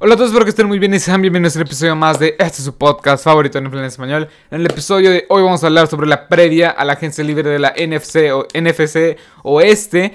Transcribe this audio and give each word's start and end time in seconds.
Hola 0.00 0.14
a 0.14 0.16
todos, 0.16 0.30
espero 0.30 0.44
que 0.44 0.50
estén 0.50 0.68
muy 0.68 0.78
bien 0.78 0.94
y 0.94 1.00
sean 1.00 1.20
bienvenidos 1.20 1.56
a 1.56 1.58
un 1.58 1.66
episodio 1.66 1.96
más 1.96 2.20
de 2.20 2.36
este 2.38 2.62
su 2.62 2.72
podcast 2.78 3.24
favorito 3.24 3.58
en 3.58 3.66
español. 3.78 4.28
En 4.48 4.60
el 4.60 4.66
episodio 4.66 5.10
de 5.10 5.26
hoy 5.28 5.42
vamos 5.42 5.64
a 5.64 5.66
hablar 5.66 5.88
sobre 5.88 6.06
la 6.06 6.28
previa 6.28 6.70
a 6.70 6.84
la 6.84 6.92
agencia 6.92 7.24
libre 7.24 7.50
de 7.50 7.58
la 7.58 7.70
NFC 7.70 8.32
o 8.32 8.46
NFC 8.54 9.18
Oeste. 9.42 10.14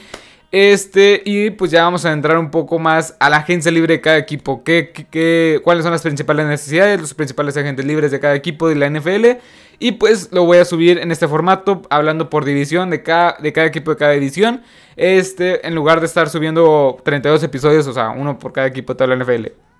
Este, 0.54 1.22
y 1.26 1.50
pues 1.50 1.70
ya 1.70 1.84
vamos 1.84 2.06
a 2.06 2.14
entrar 2.14 2.38
un 2.38 2.50
poco 2.50 2.80
más 2.80 3.18
a 3.20 3.30
la 3.30 3.38
agencia 3.38 3.74
libre 3.74 3.96
de 3.96 4.00
cada 4.00 4.18
equipo. 4.18 4.64
¿Qué, 4.64 4.94
qué, 5.12 5.60
cuáles 5.66 5.84
son 5.84 5.92
las 5.92 6.02
principales 6.02 6.46
necesidades, 6.46 7.02
los 7.02 7.14
principales 7.14 7.58
agentes 7.58 7.84
libres 7.84 8.10
de 8.12 8.22
cada 8.22 8.36
equipo 8.36 8.70
de 8.70 8.76
la 8.76 8.90
NFL? 8.90 9.42
Y 9.80 9.94
pues 9.94 10.30
lo 10.32 10.46
voy 10.46 10.60
a 10.60 10.66
subir 10.66 10.98
en 11.00 11.12
este 11.12 11.28
formato, 11.28 11.82
hablando 11.90 12.30
por 12.30 12.46
división 12.46 12.90
de 12.90 13.04
cada, 13.04 13.36
de 13.38 13.52
cada 13.52 13.68
equipo 13.68 13.92
de 13.92 13.98
cada 13.98 14.14
edición. 14.14 14.62
Este, 14.96 15.68
en 15.68 15.76
lugar 15.76 16.00
de 16.00 16.06
estar 16.06 16.30
subiendo 16.30 17.02
32 17.04 17.44
episodios, 17.44 17.86
o 17.88 17.92
sea, 17.92 18.12
uno 18.12 18.40
por 18.40 18.54
cada 18.54 18.68
equipo 18.68 18.94
de 18.94 19.08
la 19.08 19.18
NFL. 19.18 19.73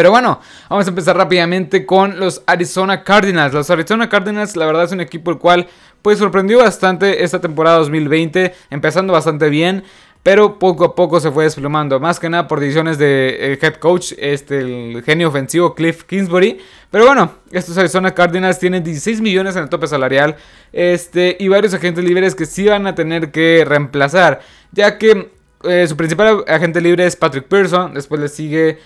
Pero 0.00 0.12
bueno, 0.12 0.40
vamos 0.70 0.86
a 0.86 0.88
empezar 0.88 1.14
rápidamente 1.14 1.84
con 1.84 2.18
los 2.18 2.42
Arizona 2.46 3.04
Cardinals. 3.04 3.52
Los 3.52 3.68
Arizona 3.68 4.08
Cardinals, 4.08 4.56
la 4.56 4.64
verdad, 4.64 4.84
es 4.84 4.92
un 4.92 5.02
equipo 5.02 5.30
el 5.30 5.36
cual 5.36 5.66
pues 6.00 6.18
sorprendió 6.18 6.56
bastante 6.60 7.22
esta 7.22 7.38
temporada 7.38 7.76
2020, 7.80 8.54
empezando 8.70 9.12
bastante 9.12 9.50
bien. 9.50 9.84
Pero 10.22 10.58
poco 10.58 10.86
a 10.86 10.94
poco 10.94 11.20
se 11.20 11.30
fue 11.30 11.44
desplomando. 11.44 12.00
Más 12.00 12.18
que 12.18 12.30
nada 12.30 12.48
por 12.48 12.60
decisiones 12.60 12.96
de 12.96 13.52
eh, 13.52 13.58
head 13.60 13.74
coach, 13.74 14.14
este, 14.16 14.60
el 14.60 15.02
genio 15.04 15.28
ofensivo 15.28 15.74
Cliff 15.74 16.04
Kingsbury. 16.04 16.58
Pero 16.90 17.04
bueno, 17.04 17.32
estos 17.52 17.76
Arizona 17.76 18.14
Cardinals 18.14 18.58
tienen 18.58 18.82
16 18.82 19.20
millones 19.20 19.54
en 19.56 19.64
el 19.64 19.68
tope 19.68 19.86
salarial. 19.86 20.36
Este, 20.72 21.36
y 21.38 21.48
varios 21.48 21.74
agentes 21.74 22.02
libres 22.02 22.34
que 22.34 22.46
sí 22.46 22.64
van 22.64 22.86
a 22.86 22.94
tener 22.94 23.30
que 23.30 23.66
reemplazar. 23.68 24.40
Ya 24.72 24.96
que 24.96 25.30
eh, 25.64 25.86
su 25.86 25.94
principal 25.94 26.42
agente 26.48 26.80
libre 26.80 27.04
es 27.04 27.16
Patrick 27.16 27.44
Pearson. 27.48 27.92
Después 27.92 28.18
le 28.18 28.28
sigue 28.28 28.78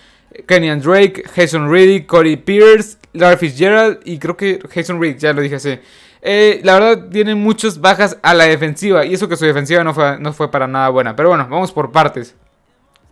Kenyan 0.47 0.81
Drake, 0.81 1.23
Jason 1.33 1.69
Reed, 1.69 2.05
Cody 2.05 2.35
Pierce, 2.35 2.97
Larry 3.13 3.37
Fitzgerald 3.37 3.99
y 4.03 4.19
creo 4.19 4.35
que 4.35 4.59
Jason 4.73 4.99
Reed, 4.99 5.17
ya 5.17 5.33
lo 5.33 5.41
dije 5.41 5.55
así. 5.55 5.79
Eh, 6.21 6.59
la 6.63 6.73
verdad 6.79 7.09
tienen 7.09 7.39
muchas 7.39 7.79
bajas 7.79 8.17
a 8.23 8.33
la 8.33 8.45
defensiva 8.45 9.05
y 9.05 9.13
eso 9.13 9.29
que 9.29 9.37
su 9.37 9.45
defensiva 9.45 9.83
no 9.83 9.93
fue, 9.93 10.19
no 10.19 10.33
fue 10.33 10.49
para 10.49 10.67
nada 10.67 10.89
buena. 10.89 11.15
Pero 11.15 11.29
bueno, 11.29 11.47
vamos 11.49 11.71
por 11.71 11.91
partes. 11.91 12.35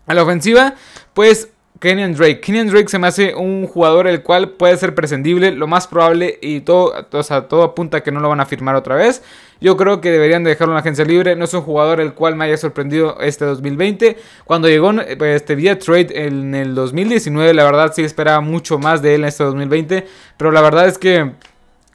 A 0.08 0.14
la 0.14 0.24
ofensiva, 0.24 0.76
pues 1.14 1.50
Kenyan 1.84 2.14
Drake. 2.14 2.40
Kenyan 2.40 2.70
Drake 2.70 2.88
se 2.88 2.98
me 2.98 3.08
hace 3.08 3.36
un 3.36 3.68
jugador 3.68 4.08
el 4.08 4.24
cual 4.24 4.52
puede 4.52 4.78
ser 4.78 4.96
prescindible, 4.96 5.52
lo 5.52 5.68
más 5.68 5.86
probable 5.86 6.40
y 6.42 6.62
todo, 6.62 6.94
o 7.12 7.24
sea, 7.24 7.50
todo 7.50 7.64
apunta 7.64 7.98
a 7.98 8.04
que 8.04 8.10
no 8.10 8.22
lo 8.22 8.30
van 8.30 8.40
a 8.40 8.46
firmar 8.46 8.76
otra 8.76 8.96
vez. 8.96 9.22
Yo 9.60 9.76
creo 9.76 10.00
que 10.00 10.10
deberían 10.10 10.46
dejarlo 10.46 10.72
en 10.72 10.76
la 10.76 10.80
agencia 10.80 11.04
libre. 11.04 11.36
No 11.36 11.44
es 11.44 11.54
un 11.54 11.60
jugador 11.60 12.00
el 12.00 12.14
cual 12.14 12.38
me 12.38 12.46
haya 12.46 12.56
sorprendido 12.56 13.18
este 13.20 13.44
2020. 13.44 14.16
Cuando 14.46 14.70
llegó 14.70 14.92
este 14.92 15.56
vía 15.56 15.78
trade 15.78 16.26
en 16.26 16.56
el 16.56 16.74
2019, 16.74 17.54
la 17.54 17.66
verdad 17.66 17.92
sí 17.94 18.02
esperaba 18.02 18.40
mucho 18.40 18.80
más 18.80 19.02
de 19.02 19.16
él 19.16 19.22
en 19.24 19.28
este 19.28 19.44
2020, 19.44 20.06
pero 20.38 20.52
la 20.52 20.62
verdad 20.62 20.88
es 20.88 20.98
que 20.98 21.34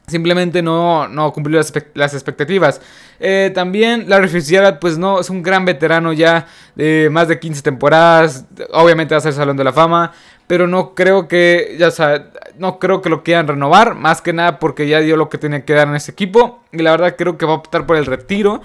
simplemente 0.09 0.61
no, 0.61 1.07
no 1.07 1.31
cumplió 1.33 1.59
las, 1.93 2.13
expectativas. 2.13 2.81
Eh, 3.19 3.51
también 3.53 4.09
Larry 4.09 4.27
Fitzgerald, 4.27 4.79
pues 4.79 4.97
no, 4.97 5.19
es 5.19 5.29
un 5.29 5.43
gran 5.43 5.65
veterano 5.65 6.13
ya 6.13 6.47
de 6.75 7.09
más 7.11 7.27
de 7.27 7.39
15 7.39 7.61
temporadas. 7.61 8.45
Obviamente 8.71 9.13
va 9.13 9.19
a 9.19 9.21
ser 9.21 9.33
Salón 9.33 9.57
de 9.57 9.63
la 9.63 9.73
Fama. 9.73 10.11
Pero 10.47 10.65
no 10.65 10.95
creo 10.95 11.27
que, 11.27 11.75
ya 11.77 11.91
sea, 11.91 12.31
no 12.57 12.79
creo 12.79 13.03
que 13.03 13.09
lo 13.09 13.23
quieran 13.23 13.47
renovar. 13.47 13.93
Más 13.95 14.21
que 14.21 14.33
nada 14.33 14.57
porque 14.57 14.87
ya 14.87 14.99
dio 14.99 15.15
lo 15.15 15.29
que 15.29 15.37
tenía 15.37 15.63
que 15.63 15.73
dar 15.73 15.87
en 15.87 15.95
ese 15.95 16.11
equipo. 16.11 16.63
Y 16.71 16.79
la 16.79 16.91
verdad 16.91 17.15
creo 17.17 17.37
que 17.37 17.45
va 17.45 17.53
a 17.53 17.57
optar 17.57 17.85
por 17.85 17.97
el 17.97 18.05
retiro. 18.05 18.61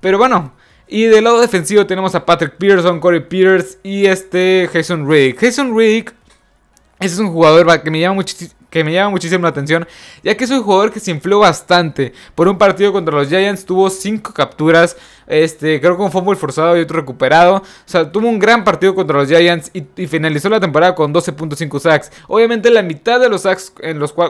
Pero 0.00 0.18
bueno. 0.18 0.52
Y 0.88 1.04
del 1.04 1.24
lado 1.24 1.40
defensivo 1.40 1.86
tenemos 1.86 2.14
a 2.14 2.26
Patrick 2.26 2.56
Pearson, 2.58 3.00
Corey 3.00 3.20
Peters 3.20 3.78
y 3.82 4.04
este 4.04 4.68
Jason 4.70 5.08
Riddick. 5.08 5.40
Jason 5.40 5.74
Riddick 5.74 6.14
ese 7.02 7.14
es 7.14 7.20
un 7.20 7.32
jugador 7.32 7.82
que 7.82 7.90
me 7.90 7.98
llama 7.98 8.14
muchísimo 8.14 8.52
que 8.72 8.82
me 8.82 8.92
llama 8.92 9.10
muchísimo 9.10 9.42
la 9.42 9.50
atención, 9.50 9.86
ya 10.24 10.34
que 10.34 10.44
es 10.44 10.50
un 10.50 10.62
jugador 10.62 10.90
que 10.90 10.98
se 10.98 11.10
infló 11.10 11.40
bastante. 11.40 12.14
Por 12.34 12.48
un 12.48 12.56
partido 12.56 12.90
contra 12.90 13.14
los 13.14 13.28
Giants 13.28 13.66
tuvo 13.66 13.90
5 13.90 14.32
capturas, 14.32 14.96
este, 15.26 15.78
creo 15.78 15.94
que 15.98 16.02
un 16.02 16.10
fútbol 16.10 16.38
forzado 16.38 16.78
y 16.78 16.80
otro 16.80 16.98
recuperado. 16.98 17.56
O 17.56 17.62
sea, 17.84 18.10
tuvo 18.10 18.28
un 18.28 18.38
gran 18.38 18.64
partido 18.64 18.94
contra 18.94 19.18
los 19.18 19.28
Giants 19.28 19.70
y, 19.74 20.06
finalizó 20.06 20.48
la 20.48 20.58
temporada 20.58 20.94
con 20.94 21.12
12.5 21.12 21.78
sacks. 21.78 22.10
Obviamente 22.28 22.70
la 22.70 22.82
mitad 22.82 23.20
de 23.20 23.28
los 23.28 23.42
sacks 23.42 23.74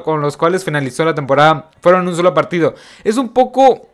con 0.05 0.21
los 0.21 0.37
cuales 0.37 0.65
finalizó 0.65 1.05
la 1.05 1.15
temporada 1.15 1.71
fueron 1.81 2.03
en 2.03 2.09
un 2.09 2.17
solo 2.17 2.35
partido. 2.35 2.75
Es 3.05 3.17
un 3.19 3.29
poco 3.29 3.89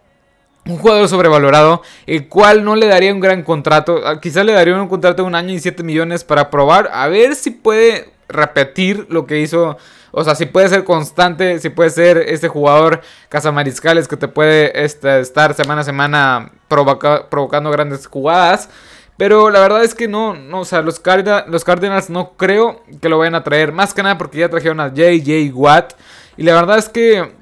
un 0.65 0.79
jugador 0.79 1.09
sobrevalorado, 1.09 1.83
el 2.07 2.27
cual 2.29 2.65
no 2.65 2.75
le 2.75 2.87
daría 2.87 3.13
un 3.13 3.21
gran 3.21 3.43
contrato. 3.43 4.01
Ah, 4.07 4.19
quizás 4.19 4.47
le 4.47 4.53
daría 4.53 4.81
un 4.81 4.89
contrato 4.89 5.23
de 5.23 5.29
un 5.29 5.35
año 5.35 5.53
y 5.53 5.61
7 5.61 5.83
millones 5.83 6.25
para 6.25 6.49
probar, 6.49 6.91
a 6.91 7.07
ver 7.09 7.35
si 7.35 7.51
puede 7.51 8.17
repetir 8.29 9.07
lo 9.09 9.27
que 9.27 9.41
hizo 9.41 9.79
o 10.11 10.25
sea, 10.25 10.35
si 10.35 10.47
puede 10.47 10.69
ser 10.69 10.85
constante, 10.85 11.59
si 11.59 11.69
puede 11.69 11.91
ser 11.91 12.19
este 12.19 12.49
jugador 12.49 13.03
cazamariscales 13.29 14.09
que 14.09 14.17
te 14.17 14.29
puede 14.29 14.85
este, 14.85 15.21
estar 15.21 15.55
semana 15.55 15.83
a 15.83 15.85
semana 15.85 16.53
provocando 16.69 17.71
grandes 17.71 18.07
jugadas. 18.07 18.71
Pero 19.17 19.51
la 19.51 19.61
verdad 19.61 19.83
es 19.83 19.95
que 19.95 20.07
no, 20.07 20.35
no 20.35 20.61
o 20.61 20.65
sea, 20.65 20.81
los, 20.81 21.03
los 21.49 21.65
Cardinals 21.65 22.09
no 22.09 22.33
creo 22.37 22.83
que 23.01 23.09
lo 23.09 23.19
vayan 23.19 23.35
a 23.35 23.43
traer. 23.43 23.73
Más 23.73 23.93
que 23.93 24.03
nada 24.03 24.17
porque 24.17 24.39
ya 24.39 24.49
trajeron 24.49 24.81
a 24.81 24.95
JJ 24.95 25.53
Watt. 25.53 25.95
Y 26.37 26.45
la 26.45 26.55
verdad 26.55 26.79
es 26.79 26.89
que 26.89 27.33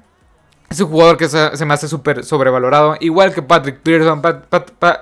es 0.71 0.81
un 0.81 0.89
jugador 0.89 1.19
que 1.19 1.29
se, 1.29 1.67
me 1.67 1.75
hace 1.75 1.87
súper 1.87 2.25
sobrevalorado. 2.25 2.97
Igual 2.99 3.33
que 3.33 3.43
Patrick 3.43 3.81
Pearson. 3.81 4.23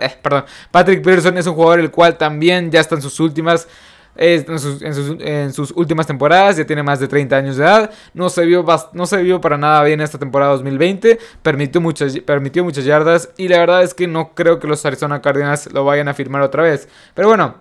Eh, 0.00 0.16
perdón. 0.20 0.44
Patrick 0.70 1.02
Pearson 1.02 1.38
es 1.38 1.46
un 1.46 1.54
jugador 1.54 1.78
el 1.78 1.92
cual 1.92 2.18
también 2.18 2.70
ya 2.72 2.80
está 2.80 2.96
en 2.96 3.02
sus 3.02 3.20
últimas 3.20 3.68
en, 4.16 5.52
sus, 5.52 5.70
últimas 5.72 6.06
temporadas, 6.06 6.56
ya 6.56 6.66
tiene 6.66 6.82
más 6.82 7.00
de 7.00 7.08
30 7.08 7.36
años 7.36 7.56
de 7.56 7.64
edad, 7.64 7.90
no 8.12 8.28
se 8.28 8.44
vio, 8.44 8.64
no 8.92 9.06
se 9.06 9.22
vio 9.22 9.40
para 9.40 9.58
nada 9.58 9.82
bien 9.82 10.00
esta 10.00 10.18
temporada 10.18 10.52
2020, 10.52 11.18
permitió 11.42 11.80
muchas, 11.80 12.18
permitió 12.20 12.64
muchas 12.64 12.84
yardas 12.84 13.30
y 13.36 13.48
la 13.48 13.58
verdad 13.58 13.82
es 13.82 13.94
que 13.94 14.06
no 14.06 14.34
creo 14.34 14.58
que 14.60 14.66
los 14.66 14.84
Arizona 14.86 15.20
Cardinals 15.20 15.72
lo 15.72 15.84
vayan 15.84 16.08
a 16.08 16.14
firmar 16.14 16.42
otra 16.42 16.62
vez. 16.62 16.88
Pero 17.14 17.28
bueno, 17.28 17.56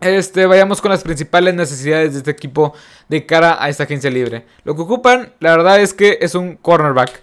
este, 0.00 0.46
vayamos 0.46 0.80
con 0.80 0.90
las 0.90 1.02
principales 1.02 1.54
necesidades 1.54 2.12
de 2.12 2.18
este 2.18 2.30
equipo 2.32 2.74
de 3.08 3.24
cara 3.24 3.62
a 3.62 3.68
esta 3.68 3.84
agencia 3.84 4.10
libre. 4.10 4.44
Lo 4.64 4.74
que 4.74 4.82
ocupan, 4.82 5.32
la 5.38 5.56
verdad 5.56 5.80
es 5.80 5.94
que 5.94 6.18
es 6.20 6.34
un 6.34 6.56
cornerback. 6.56 7.22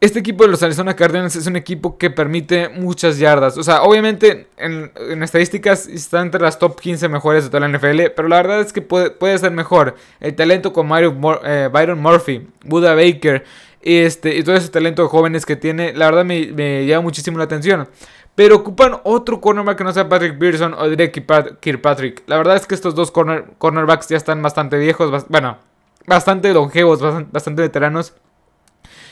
Este 0.00 0.20
equipo 0.20 0.44
de 0.44 0.50
los 0.50 0.62
Arizona 0.62 0.94
Cardinals 0.94 1.34
es 1.34 1.48
un 1.48 1.56
equipo 1.56 1.98
que 1.98 2.08
permite 2.08 2.68
muchas 2.68 3.18
yardas. 3.18 3.58
O 3.58 3.64
sea, 3.64 3.82
obviamente 3.82 4.46
en, 4.56 4.92
estadísticas 5.24 5.88
está 5.88 6.20
entre 6.20 6.40
las 6.40 6.60
top 6.60 6.80
15 6.80 7.08
mejores 7.08 7.42
de 7.42 7.50
toda 7.50 7.66
la 7.66 7.76
NFL. 7.76 8.12
Pero 8.14 8.28
la 8.28 8.36
verdad 8.36 8.60
es 8.60 8.72
que 8.72 8.80
puede, 8.80 9.38
ser 9.38 9.50
mejor. 9.50 9.96
El 10.20 10.36
talento 10.36 10.72
con 10.72 10.88
eh, 10.92 11.68
Byron 11.72 12.00
Murphy, 12.00 12.46
Buda 12.64 12.94
Baker 12.94 13.44
este, 13.82 14.36
y 14.36 14.44
todo 14.44 14.54
ese 14.54 14.68
talento 14.68 15.02
de 15.02 15.08
jóvenes 15.08 15.44
que 15.44 15.56
tiene, 15.56 15.92
la 15.92 16.06
verdad 16.06 16.24
me, 16.24 16.86
llama 16.86 17.02
muchísimo 17.02 17.38
la 17.38 17.44
atención. 17.44 17.88
Pero 18.36 18.54
ocupan 18.54 19.00
otro 19.02 19.40
cornerback 19.40 19.78
que 19.78 19.84
no 19.84 19.92
sea 19.92 20.08
Patrick 20.08 20.38
Pearson 20.38 20.74
o 20.74 20.88
Derek 20.88 21.58
Kirkpatrick. 21.58 22.22
La 22.28 22.36
verdad 22.36 22.54
es 22.54 22.66
que 22.68 22.76
estos 22.76 22.94
dos 22.94 23.10
cornerbacks 23.10 24.08
ya 24.08 24.16
están 24.16 24.40
bastante 24.42 24.78
viejos. 24.78 25.26
Bueno, 25.28 25.58
bastante 26.06 26.52
longevos, 26.52 27.00
bastante 27.32 27.62
veteranos. 27.62 28.14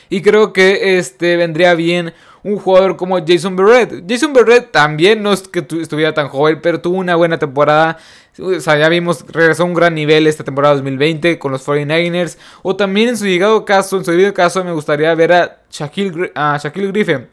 Y 0.09 0.21
creo 0.21 0.53
que 0.53 0.97
este 0.97 1.35
vendría 1.37 1.73
bien 1.73 2.13
un 2.43 2.57
jugador 2.57 2.95
como 2.95 3.19
Jason 3.25 3.55
Berrett. 3.55 4.05
Jason 4.07 4.33
Berrett 4.33 4.71
también 4.71 5.21
no 5.21 5.33
es 5.33 5.47
que 5.47 5.65
estuviera 5.81 6.13
tan 6.13 6.29
joven, 6.29 6.59
pero 6.61 6.79
tuvo 6.79 6.97
una 6.97 7.15
buena 7.15 7.37
temporada. 7.37 7.97
O 8.39 8.59
sea, 8.59 8.77
ya 8.77 8.87
vimos, 8.87 9.25
regresó 9.27 9.63
a 9.63 9.65
un 9.65 9.73
gran 9.73 9.95
nivel 9.95 10.27
esta 10.27 10.43
temporada 10.43 10.75
2020 10.75 11.39
con 11.39 11.51
los 11.51 11.67
49ers. 11.67 12.37
O 12.61 12.75
también 12.75 13.09
en 13.09 13.17
su 13.17 13.25
llegado 13.25 13.65
caso, 13.65 13.97
en 13.97 14.05
su 14.05 14.11
debido 14.11 14.33
caso, 14.33 14.63
me 14.63 14.71
gustaría 14.71 15.13
ver 15.15 15.33
a 15.33 15.57
Shaquille, 15.69 16.31
a 16.35 16.57
Shaquille 16.61 16.87
Griffin. 16.87 17.27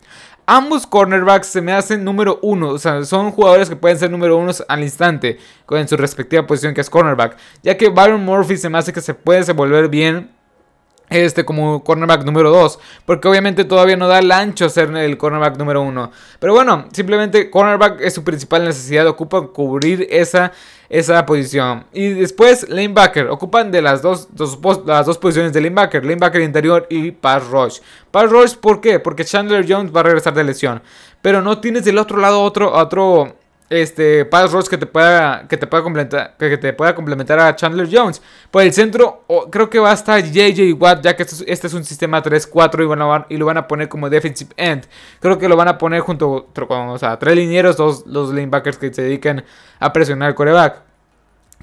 Ambos 0.46 0.86
cornerbacks 0.86 1.46
se 1.46 1.60
me 1.60 1.72
hacen 1.72 2.04
número 2.04 2.38
uno. 2.42 2.70
O 2.70 2.78
sea, 2.78 3.04
son 3.04 3.30
jugadores 3.30 3.68
que 3.68 3.76
pueden 3.76 3.98
ser 3.98 4.10
número 4.10 4.36
uno 4.36 4.52
al 4.68 4.82
instante. 4.82 5.38
En 5.70 5.88
su 5.88 5.96
respectiva 5.96 6.46
posición 6.46 6.74
que 6.74 6.80
es 6.80 6.90
cornerback. 6.90 7.36
Ya 7.62 7.76
que 7.76 7.88
Byron 7.88 8.24
Murphy 8.24 8.56
se 8.56 8.69
me 8.69 8.78
hace 8.78 8.93
que 8.93 9.00
se 9.00 9.14
puede 9.14 9.40
desenvolver 9.40 9.88
bien 9.88 10.31
este 11.14 11.44
como 11.44 11.84
cornerback 11.84 12.25
número 12.25 12.50
2. 12.50 12.78
Porque 13.06 13.28
obviamente 13.28 13.64
todavía 13.64 13.96
no 13.96 14.08
da 14.08 14.19
el 14.19 14.31
ancho 14.32 14.69
ser 14.69 14.94
el 14.96 15.16
cornerback 15.16 15.56
número 15.56 15.82
1. 15.82 16.11
Pero 16.38 16.55
bueno, 16.55 16.87
simplemente 16.93 17.50
cornerback 17.50 18.00
es 18.00 18.14
su 18.14 18.25
principal 18.25 18.64
necesidad. 18.64 19.06
Ocupa 19.06 19.46
cubrir 19.49 20.06
esa, 20.11 20.52
esa 20.88 21.25
posición. 21.26 21.87
Y 21.93 22.11
después 22.11 22.69
lanebacker. 22.69 23.28
Ocupan 23.28 23.70
de 23.70 23.82
las 23.82 24.02
dos, 24.02 24.28
las 24.87 25.06
dos 25.06 25.19
posiciones 25.19 25.52
de 25.52 25.61
lanebacker. 25.61 26.05
Lanebacker 26.05 26.43
interior 26.43 26.87
y 26.90 27.11
pass 27.12 27.46
rush. 27.49 27.78
Pass 28.11 28.31
rush, 28.31 28.55
¿por 28.56 28.81
qué? 28.81 29.00
Porque 29.00 29.25
Chandler 29.25 29.64
Jones 29.69 29.94
va 29.94 30.00
a 30.00 30.05
regresar 30.05 30.34
de 30.34 30.44
lesión. 30.44 30.82
Pero 31.22 31.40
no 31.43 31.61
tienes 31.61 31.84
del 31.84 31.99
otro 31.99 32.19
lado 32.19 32.43
otro, 32.43 32.72
otro 32.72 33.37
este 33.70 34.25
pass 34.26 34.52
rush 34.52 34.66
que 34.66 34.76
te 34.76 34.87
pueda 34.87 35.46
que 35.49 35.56
te 35.56 35.66
pueda 35.66 35.82
complementar 35.82 36.37
que 36.38 36.58
te 36.58 36.72
pueda 36.72 36.94
complementar 36.94 37.38
a 37.40 37.56
Chandler 37.56 37.88
Jones. 37.90 38.20
Por 38.50 38.62
el 38.62 38.72
centro 38.72 39.25
creo 39.50 39.70
que 39.70 39.78
va 39.78 39.90
a 39.90 39.94
estar 39.94 40.22
JJ 40.22 40.72
Watt 40.75 41.02
ya 41.02 41.16
que 41.16 41.22
este, 41.22 41.37
es 41.50 41.64
este 41.64 41.76
un 41.76 41.84
sistema 41.84 42.22
3-4 42.22 43.28
y, 43.28 43.34
y 43.34 43.37
lo 43.38 43.46
van 43.46 43.56
a 43.56 43.66
poner 43.66 43.88
como 43.88 44.11
defensive 44.11 44.52
end. 44.56 44.87
Creo 45.20 45.38
que 45.38 45.49
lo 45.49 45.56
van 45.56 45.69
a 45.69 45.78
poner 45.78 46.00
junto 46.00 46.49
con 46.69 46.99
tres 47.19 47.37
linieros, 47.37 47.76
dos 47.76 48.06
los 48.06 48.32
linebackers 48.32 48.78
que 48.78 48.93
se 48.93 49.02
dedican 49.02 49.44
a 49.81 49.93
presionar 49.93 50.31
el 50.31 50.34
coreback. 50.34 50.94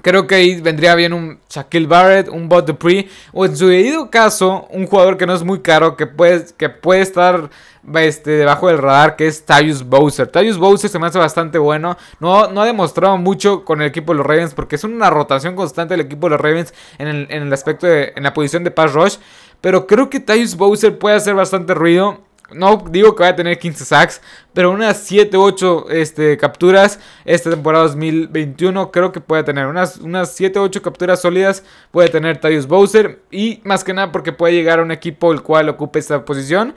Creo 0.00 0.26
que 0.26 0.34
ahí 0.34 0.60
vendría 0.60 0.96
bien 0.96 1.12
un 1.12 1.38
Shaquille 1.48 1.86
Barrett, 1.86 2.28
un 2.28 2.48
Bot 2.48 2.66
Dupree, 2.66 3.08
o 3.32 3.46
en 3.46 3.56
su 3.56 3.68
debido 3.68 4.10
caso, 4.10 4.66
un 4.70 4.86
jugador 4.86 5.16
que 5.16 5.26
no 5.26 5.34
es 5.34 5.44
muy 5.44 5.60
caro, 5.60 5.96
que 5.96 6.08
puede, 6.08 6.46
que 6.56 6.68
puede 6.68 7.02
estar 7.02 7.50
este, 7.94 8.32
debajo 8.32 8.66
del 8.66 8.78
radar, 8.78 9.14
que 9.14 9.28
es 9.28 9.46
Tyus 9.46 9.84
Bowser. 9.84 10.26
Tyus 10.26 10.58
Bowser 10.58 10.90
se 10.90 10.98
me 10.98 11.06
hace 11.06 11.18
bastante 11.18 11.56
bueno. 11.58 11.96
No, 12.18 12.48
no 12.48 12.62
ha 12.62 12.66
demostrado 12.66 13.16
mucho 13.16 13.64
con 13.64 13.80
el 13.80 13.86
equipo 13.86 14.12
de 14.12 14.18
los 14.18 14.26
Ravens, 14.26 14.54
porque 14.54 14.74
es 14.74 14.82
una 14.82 15.08
rotación 15.08 15.54
constante 15.54 15.94
del 15.94 16.06
equipo 16.06 16.26
de 16.26 16.30
los 16.30 16.40
Ravens 16.40 16.74
en 16.98 17.06
el, 17.06 17.26
en 17.30 17.42
el 17.44 17.52
aspecto 17.52 17.86
de, 17.86 18.12
en 18.16 18.24
la 18.24 18.34
posición 18.34 18.64
de 18.64 18.72
pass 18.72 18.92
rush. 18.92 19.16
Pero 19.60 19.86
creo 19.86 20.10
que 20.10 20.18
Tyus 20.18 20.56
Bowser 20.56 20.98
puede 20.98 21.14
hacer 21.14 21.34
bastante 21.34 21.74
ruido. 21.74 22.18
No 22.54 22.84
digo 22.90 23.14
que 23.14 23.22
vaya 23.22 23.32
a 23.32 23.36
tener 23.36 23.58
15 23.58 23.84
sacks, 23.84 24.20
pero 24.52 24.70
unas 24.70 24.98
7, 24.98 25.36
8 25.36 25.86
este, 25.90 26.36
capturas 26.36 26.98
esta 27.24 27.50
temporada 27.50 27.84
2021 27.84 28.90
creo 28.90 29.12
que 29.12 29.20
puede 29.20 29.44
tener. 29.44 29.66
Unas, 29.66 29.98
unas 29.98 30.32
7, 30.34 30.58
8 30.58 30.82
capturas 30.82 31.20
sólidas 31.20 31.64
puede 31.90 32.08
tener 32.08 32.38
Tyus 32.38 32.66
Bowser. 32.66 33.22
Y 33.30 33.60
más 33.64 33.84
que 33.84 33.94
nada 33.94 34.12
porque 34.12 34.32
puede 34.32 34.54
llegar 34.54 34.78
a 34.78 34.82
un 34.82 34.90
equipo 34.90 35.32
el 35.32 35.42
cual 35.42 35.68
ocupe 35.68 35.98
esta 35.98 36.24
posición 36.24 36.74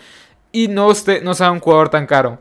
y 0.51 0.68
no, 0.68 0.94
no 1.24 1.33
sea 1.33 1.51
un 1.51 1.60
jugador 1.60 1.89
tan 1.89 2.07
caro. 2.07 2.39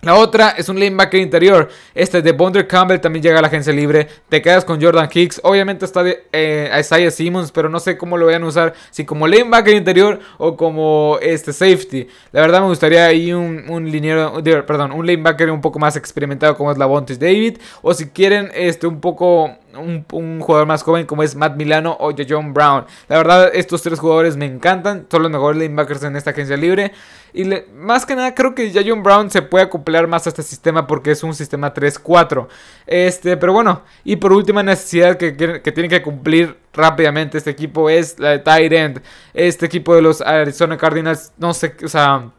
La 0.00 0.14
otra 0.14 0.50
es 0.50 0.68
un 0.68 0.78
lanebacker 0.78 1.20
interior. 1.20 1.68
Este 1.92 2.22
de 2.22 2.30
Bonder 2.30 2.68
Campbell 2.68 3.00
también 3.00 3.20
llega 3.20 3.40
a 3.40 3.42
la 3.42 3.48
agencia 3.48 3.72
libre. 3.72 4.06
Te 4.28 4.40
quedas 4.40 4.64
con 4.64 4.80
Jordan 4.80 5.08
Hicks. 5.12 5.40
Obviamente 5.42 5.84
está 5.84 6.04
de, 6.04 6.24
eh, 6.32 6.70
Isaiah 6.78 7.10
Simmons, 7.10 7.50
pero 7.50 7.68
no 7.68 7.80
sé 7.80 7.98
cómo 7.98 8.16
lo 8.16 8.26
vayan 8.26 8.44
a 8.44 8.46
usar. 8.46 8.74
Si 8.90 9.04
como 9.04 9.26
lanebacker 9.26 9.74
interior 9.74 10.20
o 10.38 10.56
como 10.56 11.18
este 11.20 11.52
safety. 11.52 12.06
La 12.30 12.42
verdad 12.42 12.60
me 12.60 12.68
gustaría 12.68 13.06
ahí 13.06 13.32
un, 13.32 13.64
un 13.68 13.90
liniero, 13.90 14.40
perdón, 14.66 14.92
un 14.92 15.04
lanebacker 15.04 15.50
un 15.50 15.60
poco 15.60 15.80
más 15.80 15.96
experimentado 15.96 16.56
como 16.56 16.70
es 16.70 16.78
la 16.78 16.86
Bontes 16.86 17.18
David. 17.18 17.58
O 17.82 17.92
si 17.92 18.06
quieren 18.06 18.52
este 18.54 18.86
un 18.86 19.00
poco 19.00 19.56
un, 19.78 20.40
jugador 20.40 20.66
más 20.66 20.82
joven 20.82 21.06
como 21.06 21.22
es 21.22 21.34
Matt 21.34 21.56
Milano 21.56 21.96
o 21.98 22.12
John 22.28 22.52
Brown. 22.52 22.84
La 23.08 23.16
verdad, 23.16 23.50
estos 23.52 23.82
tres 23.82 23.98
jugadores 23.98 24.36
me 24.36 24.46
encantan. 24.46 25.06
Son 25.10 25.22
los 25.22 25.30
mejores 25.30 25.60
linebackers 25.60 26.02
en 26.04 26.16
esta 26.16 26.30
agencia 26.30 26.56
libre. 26.56 26.92
Y 27.32 27.44
más 27.74 28.06
que 28.06 28.16
nada, 28.16 28.34
creo 28.34 28.54
que 28.54 28.72
John 28.86 29.02
Brown 29.02 29.30
se 29.30 29.42
puede 29.42 29.64
acoplar 29.64 30.06
más 30.06 30.26
a 30.26 30.30
este 30.30 30.42
sistema 30.42 30.86
porque 30.86 31.10
es 31.10 31.22
un 31.22 31.34
sistema 31.34 31.72
3-4. 31.72 32.48
Este, 32.86 33.36
pero 33.36 33.52
bueno, 33.52 33.82
y 34.04 34.16
por 34.16 34.32
última 34.32 34.62
necesidad 34.62 35.16
que, 35.16 35.36
que, 35.36 35.72
tiene 35.72 35.88
que 35.88 36.02
cumplir 36.02 36.56
rápidamente 36.72 37.38
este 37.38 37.50
equipo 37.50 37.90
es 37.90 38.18
la 38.18 38.30
de 38.30 38.38
tight 38.38 38.72
end. 38.72 39.02
Este 39.34 39.66
equipo 39.66 39.94
de 39.94 40.02
los 40.02 40.20
Arizona 40.20 40.76
Cardinals, 40.76 41.32
no 41.38 41.52
sé, 41.54 41.76
o 41.84 41.88
sea 41.88 42.30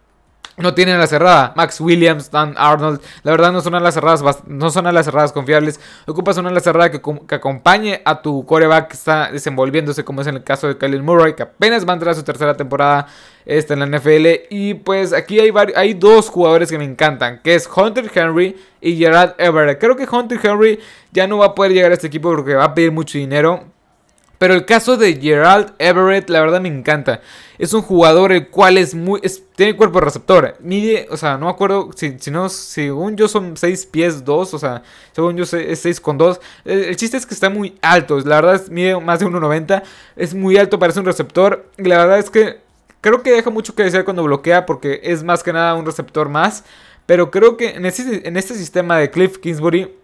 no 0.59 0.73
tienen 0.73 0.99
la 0.99 1.07
cerrada. 1.07 1.53
Max 1.55 1.79
Williams, 1.79 2.29
Dan 2.29 2.53
Arnold. 2.57 3.01
La 3.23 3.31
verdad 3.31 3.51
no 3.51 3.61
son 3.61 3.75
a 3.75 3.79
las 3.79 3.93
cerradas, 3.93 4.23
no 4.45 4.69
son 4.69 4.87
a 4.87 4.91
las 4.91 5.05
cerradas 5.05 5.31
confiables. 5.31 5.79
Ocupas 6.05 6.37
una 6.37 6.51
la 6.51 6.59
cerrada 6.59 6.91
que, 6.91 7.01
acompañe 7.35 8.01
a 8.05 8.21
tu 8.21 8.45
coreback 8.45 8.89
que 8.89 8.95
está 8.95 9.31
desenvolviéndose, 9.31 10.03
como 10.03 10.21
es 10.21 10.27
en 10.27 10.35
el 10.35 10.43
caso 10.43 10.67
de 10.67 10.77
Kyle 10.77 11.01
Murray, 11.01 11.33
que 11.33 11.43
apenas 11.43 11.87
va 11.87 11.93
a 11.93 11.95
entrar 11.95 12.11
a 12.11 12.15
su 12.15 12.23
tercera 12.23 12.55
temporada 12.55 13.07
esta 13.45 13.73
en 13.73 13.79
la 13.79 13.97
NFL. 13.97 14.47
Y 14.49 14.73
pues 14.75 15.13
aquí 15.13 15.39
hay, 15.39 15.51
hay 15.75 15.93
dos 15.93 16.29
jugadores 16.29 16.69
que 16.69 16.77
me 16.77 16.85
encantan, 16.85 17.39
que 17.41 17.55
es 17.55 17.69
Hunter 17.73 18.11
Henry 18.13 18.57
y 18.81 18.97
Gerard 18.97 19.35
Everett. 19.37 19.79
Creo 19.79 19.95
que 19.95 20.07
Hunter 20.09 20.39
Henry 20.43 20.79
ya 21.11 21.25
no 21.25 21.37
va 21.37 21.47
a 21.47 21.55
poder 21.55 21.71
llegar 21.71 21.91
a 21.91 21.93
este 21.93 22.07
equipo 22.07 22.29
porque 22.35 22.55
va 22.55 22.65
a 22.65 22.73
pedir 22.73 22.91
mucho 22.91 23.17
dinero. 23.17 23.63
Pero 24.39 24.53
el 24.53 24.65
caso 24.65 24.95
de 24.95 25.15
Gerald 25.15 25.73
Everett, 25.79 26.29
la 26.29 26.39
verdad 26.39 26.61
me 26.61 26.69
encanta. 26.69 27.19
Es 27.57 27.73
un 27.73 27.81
jugador 27.81 28.31
el 28.31 28.47
cual 28.47 28.77
es 28.77 28.95
muy. 28.95 29.19
tiene 29.57 29.75
cuerpo 29.75 29.99
receptor. 29.99 30.55
Mide, 30.61 31.07
o 31.11 31.17
sea, 31.17 31.37
no 31.37 31.47
me 31.47 31.51
acuerdo. 31.51 31.89
Si, 31.93 32.17
si 32.19 32.31
no, 32.31 32.47
según 32.47 33.17
yo 33.17 33.27
son 33.27 33.57
6 33.57 33.85
pies 33.87 34.23
2. 34.23 34.53
O 34.53 34.57
sea, 34.57 34.81
según 35.11 35.35
yo 35.35 35.43
es 35.43 35.79
6 35.79 35.99
con 35.99 36.17
2. 36.17 36.39
El, 36.63 36.95
chiste 36.95 37.17
es 37.17 37.25
que 37.25 37.33
está 37.33 37.49
muy 37.49 37.77
alto. 37.81 38.17
La 38.21 38.35
verdad 38.37 38.55
es 38.55 38.69
mide 38.69 38.97
más 39.01 39.19
de 39.19 39.27
1,90. 39.27 39.83
Es 40.15 40.33
muy 40.33 40.55
alto, 40.55 40.79
parece 40.79 41.01
un 41.01 41.05
receptor. 41.05 41.65
Y 41.77 41.83
la 41.83 41.97
verdad 41.97 42.19
es 42.19 42.29
que 42.29 42.61
creo 43.01 43.21
que 43.21 43.31
deja 43.31 43.49
mucho 43.49 43.75
que 43.75 43.83
decir 43.83 44.05
cuando 44.05 44.23
bloquea. 44.23 44.65
Porque 44.65 45.01
es 45.03 45.21
más 45.21 45.43
que 45.43 45.51
nada 45.51 45.75
un 45.75 45.85
receptor 45.85 46.29
más. 46.29 46.63
Pero 47.05 47.29
creo 47.29 47.57
que 47.57 47.71
en 47.71 47.85
este 47.85 48.55
sistema 48.55 48.97
de 48.97 49.11
Cliff 49.11 49.37
Kingsbury 49.39 49.99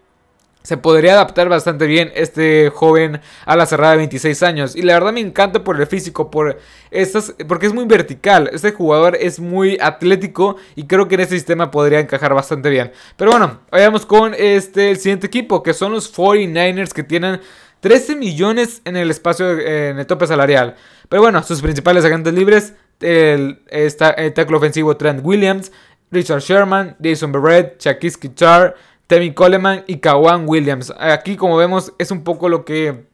se 0.66 0.76
podría 0.76 1.12
adaptar 1.12 1.48
bastante 1.48 1.86
bien 1.86 2.10
este 2.16 2.70
joven 2.74 3.20
a 3.44 3.54
la 3.54 3.66
cerrada 3.66 3.92
de 3.92 3.98
26 3.98 4.42
años. 4.42 4.74
Y 4.74 4.82
la 4.82 4.94
verdad 4.94 5.12
me 5.12 5.20
encanta 5.20 5.62
por 5.62 5.80
el 5.80 5.86
físico, 5.86 6.28
por 6.28 6.58
estas, 6.90 7.36
porque 7.46 7.66
es 7.66 7.72
muy 7.72 7.84
vertical. 7.84 8.50
Este 8.52 8.72
jugador 8.72 9.14
es 9.14 9.38
muy 9.38 9.78
atlético 9.80 10.56
y 10.74 10.88
creo 10.88 11.06
que 11.06 11.14
en 11.14 11.20
este 11.20 11.36
sistema 11.36 11.70
podría 11.70 12.00
encajar 12.00 12.34
bastante 12.34 12.68
bien. 12.68 12.90
Pero 13.16 13.30
bueno, 13.30 13.60
vayamos 13.70 14.04
con 14.04 14.34
este, 14.36 14.90
el 14.90 14.96
siguiente 14.96 15.28
equipo, 15.28 15.62
que 15.62 15.72
son 15.72 15.92
los 15.92 16.12
49ers 16.12 16.90
que 16.90 17.04
tienen 17.04 17.40
13 17.78 18.16
millones 18.16 18.82
en 18.84 18.96
el 18.96 19.08
espacio, 19.08 19.60
en 19.60 20.00
el 20.00 20.06
tope 20.06 20.26
salarial. 20.26 20.74
Pero 21.08 21.22
bueno, 21.22 21.44
sus 21.44 21.62
principales 21.62 22.04
agentes 22.04 22.34
libres, 22.34 22.74
el, 22.98 23.62
está, 23.68 24.10
el 24.10 24.34
tackle 24.34 24.56
ofensivo 24.56 24.96
Trent 24.96 25.20
Williams, 25.22 25.70
Richard 26.10 26.40
Sherman, 26.40 26.96
Jason 27.00 27.30
Barrett, 27.30 27.80
Shaquille 27.80 28.18
Kichar, 28.18 28.74
Tevin 29.06 29.34
Coleman 29.34 29.84
y 29.86 29.98
Kawan 29.98 30.48
Williams. 30.48 30.92
Aquí, 30.98 31.36
como 31.36 31.56
vemos, 31.56 31.92
es 31.98 32.10
un 32.10 32.24
poco 32.24 32.48
lo 32.48 32.64
que, 32.64 33.04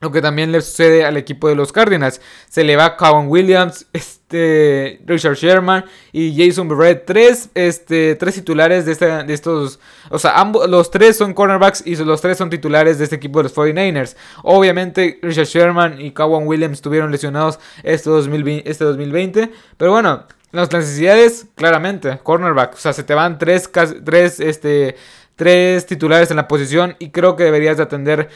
lo 0.00 0.10
que 0.10 0.20
también 0.20 0.50
le 0.50 0.60
sucede 0.60 1.04
al 1.04 1.16
equipo 1.16 1.48
de 1.48 1.54
los 1.54 1.72
Cardinals. 1.72 2.20
Se 2.48 2.64
le 2.64 2.74
va 2.74 2.96
Kawan 2.96 3.28
Williams, 3.28 3.86
este, 3.92 5.00
Richard 5.06 5.36
Sherman 5.36 5.84
y 6.12 6.36
Jason 6.36 6.68
Barrett. 6.68 7.06
Tres, 7.06 7.48
este, 7.54 8.16
tres 8.16 8.34
titulares 8.34 8.86
de, 8.86 8.94
de 9.24 9.32
estos. 9.32 9.78
O 10.10 10.18
sea, 10.18 10.40
ambos, 10.40 10.68
los 10.68 10.90
tres 10.90 11.16
son 11.16 11.32
cornerbacks 11.32 11.86
y 11.86 11.94
los 11.96 12.20
tres 12.20 12.36
son 12.36 12.50
titulares 12.50 12.98
de 12.98 13.04
este 13.04 13.16
equipo 13.16 13.38
de 13.38 13.44
los 13.44 13.54
49ers. 13.54 14.16
Obviamente, 14.42 15.20
Richard 15.22 15.46
Sherman 15.46 16.00
y 16.00 16.10
Kawan 16.10 16.46
Williams 16.46 16.78
estuvieron 16.78 17.12
lesionados 17.12 17.60
este 17.84 18.10
2020, 18.10 18.68
este 18.68 18.84
2020 18.84 19.52
pero 19.76 19.92
bueno. 19.92 20.24
Las 20.52 20.72
necesidades, 20.72 21.46
claramente, 21.54 22.18
cornerback. 22.24 22.74
O 22.74 22.76
sea, 22.76 22.92
se 22.92 23.04
te 23.04 23.14
van 23.14 23.38
tres, 23.38 23.70
tres 24.04 24.40
este, 24.40 24.96
tres 25.40 25.86
titulares 25.86 26.30
en 26.30 26.36
la 26.36 26.46
posición 26.46 26.96
y 26.98 27.08
creo 27.08 27.34
que 27.34 27.44
deberías 27.44 27.78
de 27.78 27.82
atender 27.82 28.28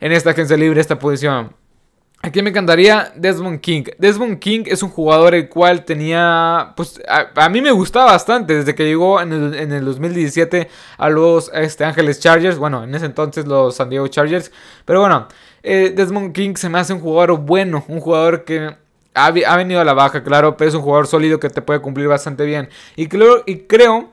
en 0.00 0.12
esta 0.12 0.30
agencia 0.32 0.54
libre 0.54 0.82
esta 0.82 0.98
posición. 0.98 1.56
Aquí 2.20 2.42
me 2.42 2.50
encantaría 2.50 3.10
Desmond 3.16 3.60
King. 3.60 3.84
Desmond 3.96 4.38
King 4.38 4.64
es 4.66 4.82
un 4.82 4.90
jugador 4.90 5.34
el 5.34 5.48
cual 5.48 5.86
tenía, 5.86 6.74
pues 6.76 7.00
a, 7.08 7.48
mí 7.48 7.62
me 7.62 7.72
gustaba 7.72 8.12
bastante 8.12 8.54
desde 8.54 8.74
que 8.74 8.84
llegó 8.84 9.18
en 9.22 9.32
el, 9.32 9.82
2017 9.82 10.68
a 10.98 11.08
los 11.08 11.50
este, 11.54 11.86
Ángeles 11.86 12.20
Chargers. 12.20 12.58
Bueno, 12.58 12.84
en 12.84 12.94
ese 12.94 13.06
entonces 13.06 13.46
los 13.46 13.76
San 13.76 13.88
Diego 13.88 14.06
Chargers. 14.08 14.52
Pero 14.84 15.00
bueno, 15.00 15.28
eh, 15.62 15.90
Desmond 15.96 16.34
King 16.34 16.56
se 16.56 16.68
me 16.68 16.78
hace 16.78 16.92
un 16.92 17.00
jugador 17.00 17.38
bueno, 17.38 17.82
un 17.88 17.98
jugador 17.98 18.44
que 18.44 18.76
ha, 19.14 19.26
ha, 19.26 19.56
venido 19.56 19.80
a 19.80 19.84
la 19.84 19.94
baja, 19.94 20.22
claro, 20.22 20.58
pero 20.58 20.68
es 20.68 20.74
un 20.74 20.82
jugador 20.82 21.06
sólido 21.06 21.40
que 21.40 21.48
te 21.48 21.62
puede 21.62 21.80
cumplir 21.80 22.08
bastante 22.08 22.44
bien. 22.44 22.68
Y, 22.94 23.06
creo, 23.06 23.42
y 23.46 23.60
creo 23.60 24.11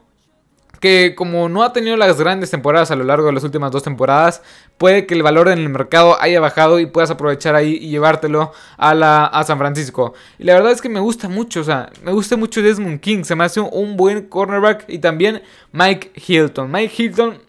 que 0.80 1.14
como 1.16 1.50
no 1.50 1.64
ha 1.64 1.74
tenido 1.74 1.98
las 1.98 2.18
grandes 2.20 2.52
temporadas 2.52 2.92
a 2.92 2.96
lo 2.96 3.04
largo 3.04 3.28
de 3.28 3.34
las 3.34 3.44
últimas 3.44 3.72
dos 3.72 3.84
temporadas, 3.84 4.42
puede 4.78 5.06
que 5.06 5.14
el 5.14 5.24
valor 5.24 5.50
en 5.50 5.60
el 5.60 5.70
mercado 5.70 6.20
haya 6.22 6.40
bajado 6.40 6.80
y 6.80 6.86
puedas 6.86 7.12
aprovechar 7.12 7.56
ahí 7.56 7.78
y 7.82 7.90
llevártelo 7.90 8.54
a, 8.78 8.96
la, 8.96 9.26
a 9.26 9.44
San 9.44 9.58
Francisco. 9.58 10.14
Y 10.38 10.46
la 10.46 10.54
verdad 10.54 10.72
es 10.72 10.82
que 10.82 10.90
me 10.90 11.00
gusta 11.00 11.28
mucho, 11.28 11.62
o 11.62 11.64
sea, 11.64 11.92
me 12.04 12.12
gusta 12.12 12.38
mucho 12.38 12.62
Desmond 12.62 13.00
King, 13.00 13.24
se 13.24 13.36
me 13.36 13.44
hace 13.44 13.60
un 13.60 13.98
buen 13.98 14.28
cornerback 14.28 14.86
y 14.88 15.00
también 15.00 15.42
Mike 15.72 16.12
Hilton. 16.16 16.72
Mike 16.72 16.94
Hilton, 16.98 17.40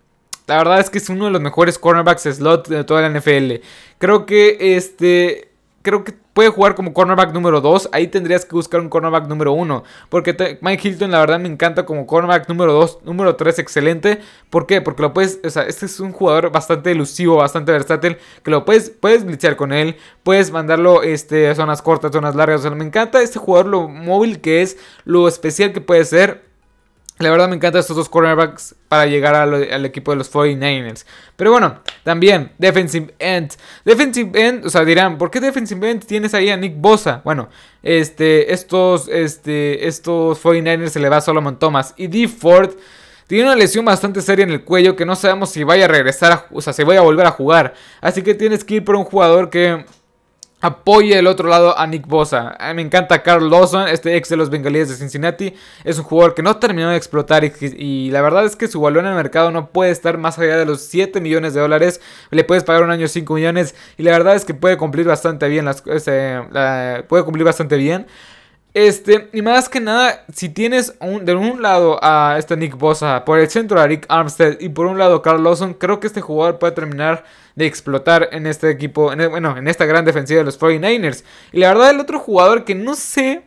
la 0.46 0.56
verdad 0.58 0.80
es 0.80 0.90
que 0.90 0.98
es 0.98 1.08
uno 1.08 1.26
de 1.26 1.30
los 1.30 1.40
mejores 1.40 1.78
cornerbacks 1.78 2.22
slot 2.22 2.68
de 2.68 2.84
toda 2.84 3.08
la 3.08 3.18
NFL. 3.18 3.62
Creo 3.98 4.26
que 4.26 4.76
este 4.76 5.50
creo 5.82 6.04
que 6.04 6.12
puede 6.40 6.48
jugar 6.48 6.74
como 6.74 6.94
cornerback 6.94 7.34
número 7.34 7.60
2. 7.60 7.90
Ahí 7.92 8.06
tendrías 8.06 8.46
que 8.46 8.54
buscar 8.54 8.80
un 8.80 8.88
cornerback 8.88 9.28
número 9.28 9.52
1. 9.52 9.84
Porque 10.08 10.58
Mike 10.62 10.88
Hilton, 10.88 11.10
la 11.10 11.20
verdad, 11.20 11.38
me 11.38 11.48
encanta 11.48 11.84
como 11.84 12.06
cornerback 12.06 12.48
número 12.48 12.72
2, 12.72 13.00
número 13.04 13.36
3, 13.36 13.58
excelente. 13.58 14.20
¿Por 14.48 14.66
qué? 14.66 14.80
Porque 14.80 15.02
lo 15.02 15.12
puedes. 15.12 15.38
O 15.44 15.50
sea, 15.50 15.64
este 15.64 15.84
es 15.84 16.00
un 16.00 16.12
jugador 16.12 16.50
bastante 16.50 16.92
elusivo, 16.92 17.36
bastante 17.36 17.72
versátil. 17.72 18.16
Que 18.42 18.50
lo 18.50 18.64
puedes, 18.64 18.88
puedes 18.88 19.22
blitzear 19.22 19.56
con 19.56 19.70
él. 19.74 19.96
Puedes 20.22 20.50
mandarlo 20.50 21.02
este, 21.02 21.46
a 21.46 21.54
zonas 21.54 21.82
cortas, 21.82 22.10
zonas 22.10 22.34
largas. 22.34 22.60
O 22.60 22.62
sea, 22.62 22.70
me 22.70 22.86
encanta 22.86 23.20
este 23.20 23.38
jugador, 23.38 23.66
lo 23.66 23.88
móvil 23.88 24.40
que 24.40 24.62
es, 24.62 24.78
lo 25.04 25.28
especial 25.28 25.74
que 25.74 25.82
puede 25.82 26.06
ser. 26.06 26.49
La 27.20 27.30
verdad 27.30 27.50
me 27.50 27.56
encantan 27.56 27.80
estos 27.80 27.96
dos 27.96 28.08
cornerbacks 28.08 28.74
para 28.88 29.04
llegar 29.04 29.34
al, 29.34 29.84
equipo 29.84 30.10
de 30.10 30.16
los 30.16 30.32
49ers. 30.32 31.04
Pero 31.36 31.52
bueno, 31.52 31.80
también 32.02 32.52
defensive 32.56 33.14
end. 33.18 33.52
Defensive 33.84 34.30
end, 34.34 34.64
o 34.64 34.70
sea, 34.70 34.86
dirán, 34.86 35.18
¿por 35.18 35.30
qué 35.30 35.38
defensive 35.38 35.90
end 35.90 36.06
tienes 36.06 36.32
ahí 36.32 36.48
a 36.48 36.56
Nick 36.56 36.76
Bosa? 36.78 37.20
Bueno, 37.22 37.50
este, 37.82 38.54
estos, 38.54 39.06
este, 39.08 39.86
estos 39.86 40.42
49ers 40.42 40.88
se 40.88 40.98
le 40.98 41.10
va 41.10 41.18
a 41.18 41.20
Solomon 41.20 41.58
Thomas. 41.58 41.92
Y 41.98 42.06
D. 42.06 42.26
Ford 42.26 42.70
tiene 43.26 43.44
una 43.44 43.54
lesión 43.54 43.84
bastante 43.84 44.22
seria 44.22 44.44
en 44.44 44.50
el 44.50 44.64
cuello 44.64 44.96
que 44.96 45.04
no 45.04 45.14
sabemos 45.14 45.50
si 45.50 45.62
vaya 45.62 45.84
a 45.84 45.88
regresar, 45.88 46.46
o 46.50 46.62
sea, 46.62 46.72
si 46.72 46.84
vaya 46.84 47.00
a 47.00 47.02
volver 47.02 47.26
a 47.26 47.32
jugar. 47.32 47.74
Así 48.00 48.22
que 48.22 48.34
tienes 48.34 48.64
que 48.64 48.76
ir 48.76 48.84
por 48.84 48.96
un 48.96 49.04
jugador 49.04 49.50
que 49.50 49.84
apoye 50.60 51.18
el 51.18 51.26
otro 51.26 51.48
lado 51.48 51.78
a 51.78 51.86
Nick 51.86 52.06
Bosa. 52.06 52.56
me 52.74 52.82
encanta 52.82 53.22
Carl 53.22 53.48
Lawson, 53.50 53.88
este 53.88 54.16
ex 54.16 54.28
de 54.28 54.36
los 54.36 54.50
Bengalíes 54.50 54.88
de 54.88 54.96
Cincinnati. 54.96 55.54
Es 55.84 55.98
un 55.98 56.04
jugador 56.04 56.34
que 56.34 56.42
no 56.42 56.56
terminó 56.58 56.90
de 56.90 56.96
explotar 56.96 57.44
y, 57.44 58.10
la 58.10 58.22
verdad 58.22 58.44
es 58.44 58.56
que 58.56 58.68
su 58.68 58.80
valor 58.80 59.04
en 59.04 59.10
el 59.10 59.16
mercado 59.16 59.50
no 59.50 59.70
puede 59.70 59.90
estar 59.90 60.18
más 60.18 60.38
allá 60.38 60.56
de 60.56 60.66
los 60.66 60.82
7 60.82 61.20
millones 61.20 61.54
de 61.54 61.60
dólares. 61.60 62.00
Le 62.30 62.44
puedes 62.44 62.64
pagar 62.64 62.82
un 62.82 62.90
año 62.90 63.08
5 63.08 63.34
millones 63.34 63.74
y 63.96 64.02
la 64.02 64.12
verdad 64.12 64.34
es 64.36 64.44
que 64.44 64.54
puede 64.54 64.76
cumplir 64.76 65.06
bastante 65.06 65.48
bien. 65.48 65.64
Las, 65.64 65.82
este, 65.86 66.40
puede 67.08 67.24
cumplir 67.24 67.44
bastante 67.44 67.76
bien. 67.76 68.06
Este, 68.72 69.28
y 69.32 69.42
más 69.42 69.68
que 69.68 69.80
nada, 69.80 70.24
si 70.32 70.48
tienes 70.48 70.94
de 71.00 71.34
un 71.34 71.60
lado 71.60 71.98
a 72.02 72.36
este 72.38 72.56
Nick 72.56 72.76
Bosa, 72.76 73.24
por 73.24 73.40
el 73.40 73.50
centro 73.50 73.80
a 73.80 73.86
Rick 73.86 74.06
Armstead 74.08 74.60
y 74.60 74.68
por 74.68 74.86
un 74.86 74.96
lado 74.96 75.16
a 75.16 75.22
Carl 75.22 75.42
Lawson, 75.42 75.74
creo 75.74 75.98
que 75.98 76.06
este 76.06 76.20
jugador 76.20 76.58
puede 76.58 76.72
terminar 76.72 77.24
de 77.56 77.66
explotar 77.66 78.28
en 78.30 78.46
este 78.46 78.70
equipo, 78.70 79.12
bueno, 79.30 79.56
en 79.56 79.66
esta 79.66 79.86
gran 79.86 80.04
defensiva 80.04 80.38
de 80.38 80.44
los 80.44 80.58
49ers. 80.58 81.24
Y 81.52 81.60
la 81.60 81.68
verdad, 81.68 81.90
el 81.90 82.00
otro 82.00 82.20
jugador 82.20 82.64
que 82.64 82.74
no 82.76 82.94
sé 82.94 83.42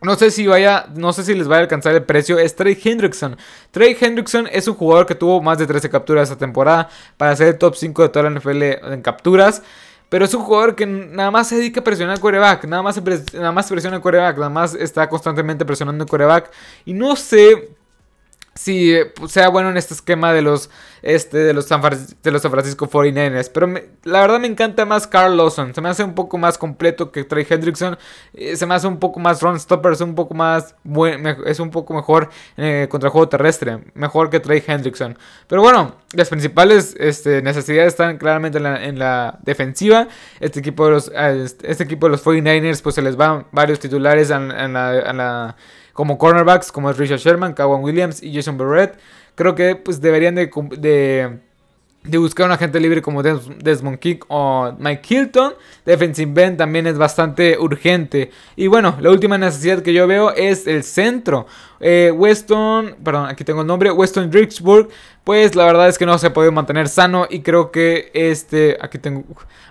no 0.00 0.14
sé 0.14 0.30
si 0.30 0.46
vaya, 0.46 0.86
no 0.94 1.12
sé 1.12 1.24
si 1.24 1.34
les 1.34 1.50
va 1.50 1.56
a 1.56 1.58
alcanzar 1.58 1.92
el 1.94 2.04
precio. 2.04 2.38
Es 2.38 2.54
Trey 2.54 2.78
Hendrickson. 2.82 3.36
Trey 3.72 3.96
Hendrickson 4.00 4.48
es 4.52 4.68
un 4.68 4.74
jugador 4.74 5.06
que 5.06 5.16
tuvo 5.16 5.42
más 5.42 5.58
de 5.58 5.66
13 5.66 5.90
capturas 5.90 6.30
esta 6.30 6.38
temporada 6.38 6.88
para 7.16 7.34
ser 7.34 7.48
el 7.48 7.58
top 7.58 7.74
5 7.74 8.02
de 8.02 8.08
toda 8.08 8.30
la 8.30 8.38
NFL 8.38 8.62
en 8.62 9.02
capturas. 9.02 9.62
Pero 10.08 10.24
es 10.24 10.32
un 10.34 10.42
jugador 10.42 10.74
que 10.74 10.86
nada 10.86 11.30
más 11.30 11.48
se 11.48 11.56
dedica 11.56 11.80
a 11.80 11.84
presionar 11.84 12.14
al 12.16 12.20
coreback. 12.20 12.64
Nada 12.64 12.82
más, 12.82 13.00
nada 13.34 13.52
más 13.52 13.68
presiona 13.68 13.96
al 13.96 14.02
coreback. 14.02 14.36
Nada 14.38 14.50
más 14.50 14.74
está 14.74 15.08
constantemente 15.08 15.64
presionando 15.64 16.04
el 16.04 16.10
coreback. 16.10 16.50
Y 16.86 16.94
no 16.94 17.14
sé 17.14 17.70
si 18.58 18.92
sea 19.28 19.50
bueno 19.50 19.70
en 19.70 19.76
este 19.76 19.94
esquema 19.94 20.32
de 20.32 20.42
los, 20.42 20.68
este, 21.02 21.38
de 21.38 21.52
los, 21.52 21.66
San, 21.66 21.80
de 21.80 22.30
los 22.32 22.42
San 22.42 22.50
Francisco 22.50 22.90
49ers. 22.90 23.52
Pero 23.54 23.72
la 24.02 24.20
verdad 24.20 24.40
me 24.40 24.48
encanta 24.48 24.84
más 24.84 25.06
Carl 25.06 25.36
Lawson. 25.36 25.72
Se 25.72 25.80
me 25.80 25.88
hace 25.88 26.02
un 26.02 26.16
poco 26.16 26.38
más 26.38 26.58
completo 26.58 27.12
que 27.12 27.22
Trey 27.22 27.46
Hendrickson. 27.48 27.96
Eh, 28.34 28.56
se 28.56 28.66
me 28.66 28.74
hace 28.74 28.88
un 28.88 28.98
poco 28.98 29.20
más 29.20 29.40
run 29.42 29.60
stopper. 29.60 29.92
Es 29.92 30.00
un 30.00 30.16
poco 30.16 30.34
más 30.34 30.74
es 31.46 31.60
un 31.60 31.70
poco 31.70 31.94
mejor 31.94 32.30
eh, 32.56 32.88
contra 32.90 33.06
el 33.06 33.12
juego 33.12 33.28
terrestre. 33.28 33.78
Mejor 33.94 34.28
que 34.28 34.40
Trey 34.40 34.60
Hendrickson. 34.66 35.16
Pero 35.46 35.62
bueno, 35.62 35.94
las 36.14 36.28
principales 36.28 36.96
este, 36.98 37.42
necesidades 37.42 37.92
están 37.92 38.18
claramente 38.18 38.58
en 38.58 38.98
la, 38.98 39.38
defensiva. 39.44 40.08
Este 40.40 40.58
equipo 40.58 40.86
de 40.86 40.90
los, 40.90 41.12
este 41.14 41.84
equipo 41.84 42.06
de 42.06 42.10
los 42.10 42.24
49ers 42.24 42.82
pues 42.82 42.96
se 42.96 43.02
les 43.02 43.14
van 43.14 43.46
varios 43.52 43.78
titulares 43.78 44.30
en 44.30 44.72
la 44.72 45.54
como 45.98 46.16
cornerbacks 46.16 46.70
como 46.70 46.90
es 46.90 46.96
Richard 46.96 47.18
Sherman, 47.18 47.54
Kawan 47.54 47.82
Williams 47.82 48.22
y 48.22 48.32
Jason 48.32 48.56
Barrett. 48.56 48.96
Creo 49.34 49.56
que 49.56 49.74
pues 49.74 50.00
deberían 50.00 50.36
de, 50.36 50.48
de, 52.04 52.18
buscar 52.18 52.46
un 52.46 52.52
agente 52.52 52.78
libre 52.78 53.02
como 53.02 53.20
Desmond 53.20 53.98
King 53.98 54.18
o 54.28 54.76
Mike 54.78 55.02
Hilton. 55.12 55.54
Defensive 55.84 56.40
end 56.40 56.56
también 56.56 56.86
es 56.86 56.96
bastante 56.96 57.58
urgente. 57.58 58.30
Y 58.54 58.68
bueno, 58.68 58.96
la 59.00 59.10
última 59.10 59.38
necesidad 59.38 59.82
que 59.82 59.92
yo 59.92 60.06
veo 60.06 60.30
es 60.30 60.68
el 60.68 60.84
centro. 60.84 61.48
Eh, 61.80 62.12
Weston, 62.14 62.94
perdón, 63.02 63.26
aquí 63.28 63.42
tengo 63.42 63.62
el 63.62 63.66
nombre, 63.66 63.90
Weston 63.90 64.30
Dricksburg, 64.30 64.90
pues 65.28 65.54
la 65.54 65.66
verdad 65.66 65.90
es 65.90 65.98
que 65.98 66.06
no 66.06 66.16
se 66.16 66.28
ha 66.28 66.32
podido 66.32 66.52
mantener 66.52 66.88
sano 66.88 67.26
y 67.28 67.40
creo 67.40 67.70
que 67.70 68.10
este, 68.14 68.78
aquí 68.80 68.96
tengo, 68.96 69.24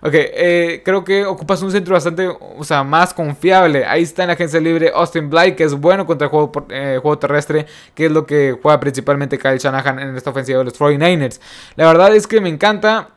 ok, 0.04 0.14
eh, 0.14 0.84
creo 0.86 1.04
que 1.04 1.26
ocupas 1.26 1.64
un 1.64 1.72
centro 1.72 1.96
bastante, 1.96 2.28
o 2.28 2.64
sea, 2.64 2.84
más 2.84 3.12
confiable. 3.12 3.84
Ahí 3.84 4.04
está 4.04 4.22
en 4.22 4.28
la 4.28 4.34
agencia 4.36 4.60
libre 4.60 4.92
Austin 4.94 5.32
Blythe, 5.32 5.56
que 5.56 5.64
es 5.64 5.74
bueno 5.74 6.06
contra 6.06 6.26
el 6.26 6.30
juego, 6.30 6.52
eh, 6.70 7.02
terrestre, 7.20 7.66
que 7.96 8.06
es 8.06 8.12
lo 8.12 8.28
que 8.28 8.56
juega 8.62 8.80
principalmente 8.80 9.40
Kyle 9.40 9.58
Shanahan 9.58 9.98
en 9.98 10.16
esta 10.16 10.30
ofensiva 10.30 10.60
de 10.60 10.66
los 10.66 10.80
49ers. 10.80 11.42
La 11.76 11.88
verdad 11.88 12.16
es 12.16 12.28
que 12.28 12.40
me 12.40 12.50
encanta 12.50 13.10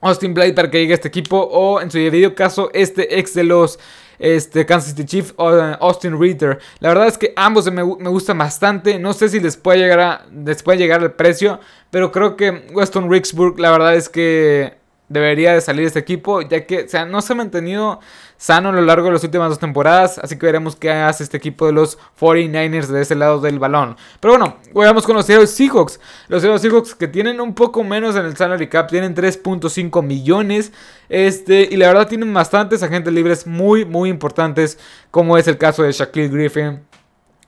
Austin 0.00 0.32
Blythe 0.32 0.54
para 0.54 0.70
que 0.70 0.78
llegue 0.78 0.92
a 0.92 0.94
este 0.94 1.08
equipo 1.08 1.36
o 1.36 1.82
en 1.82 1.90
su 1.90 1.98
debido 1.98 2.34
caso 2.34 2.70
este 2.72 3.18
ex 3.18 3.34
de 3.34 3.44
los 3.44 3.78
este, 4.18 4.66
Kansas 4.66 4.90
City 4.90 5.04
Chiefs, 5.04 5.34
Austin 5.36 6.20
Reader. 6.20 6.58
La 6.80 6.88
verdad 6.88 7.06
es 7.06 7.18
que 7.18 7.32
ambos 7.36 7.66
me, 7.66 7.84
me, 7.84 8.10
gustan 8.10 8.38
bastante. 8.38 8.98
No 8.98 9.12
sé 9.12 9.28
si 9.28 9.40
les 9.40 9.56
puede 9.56 9.78
llegar, 9.78 10.00
a, 10.00 10.26
les 10.44 10.62
puede 10.62 10.78
llegar 10.78 11.02
el 11.02 11.12
precio, 11.12 11.60
pero 11.90 12.12
creo 12.12 12.36
que 12.36 12.66
Weston 12.72 13.10
Ricksburg, 13.10 13.58
la 13.58 13.70
verdad 13.70 13.94
es 13.94 14.08
que 14.08 14.78
debería 15.08 15.54
de 15.54 15.60
salir 15.60 15.86
este 15.86 15.98
equipo, 15.98 16.42
ya 16.42 16.66
que 16.66 16.84
o 16.84 16.88
sea, 16.88 17.06
no 17.06 17.22
se 17.22 17.32
ha 17.32 17.36
mantenido 17.36 18.00
sano 18.38 18.70
a 18.70 18.72
lo 18.72 18.80
largo 18.80 19.06
de 19.06 19.12
las 19.12 19.24
últimas 19.24 19.50
dos 19.50 19.58
temporadas, 19.58 20.18
así 20.18 20.38
que 20.38 20.46
veremos 20.46 20.76
qué 20.76 20.90
hace 20.90 21.24
este 21.24 21.36
equipo 21.36 21.66
de 21.66 21.72
los 21.72 21.98
49ers 22.18 22.86
de 22.86 23.02
ese 23.02 23.16
lado 23.16 23.40
del 23.40 23.58
balón. 23.58 23.96
Pero 24.20 24.38
bueno, 24.38 24.56
vayamos 24.72 25.04
con 25.04 25.16
los 25.16 25.26
Seahawks. 25.26 26.00
Los 26.28 26.42
Seahawks 26.42 26.94
que 26.94 27.08
tienen 27.08 27.40
un 27.40 27.54
poco 27.54 27.84
menos 27.84 28.16
en 28.16 28.24
el 28.24 28.36
salary 28.36 28.68
cap, 28.68 28.88
tienen 28.88 29.14
3.5 29.14 30.02
millones, 30.02 30.72
este, 31.08 31.68
y 31.70 31.76
la 31.76 31.88
verdad 31.88 32.08
tienen 32.08 32.32
bastantes 32.32 32.82
agentes 32.82 33.12
libres 33.12 33.46
muy, 33.46 33.84
muy 33.84 34.08
importantes, 34.08 34.78
como 35.10 35.36
es 35.36 35.48
el 35.48 35.58
caso 35.58 35.82
de 35.82 35.90
Shaquille 35.90 36.28
Griffin, 36.28 36.80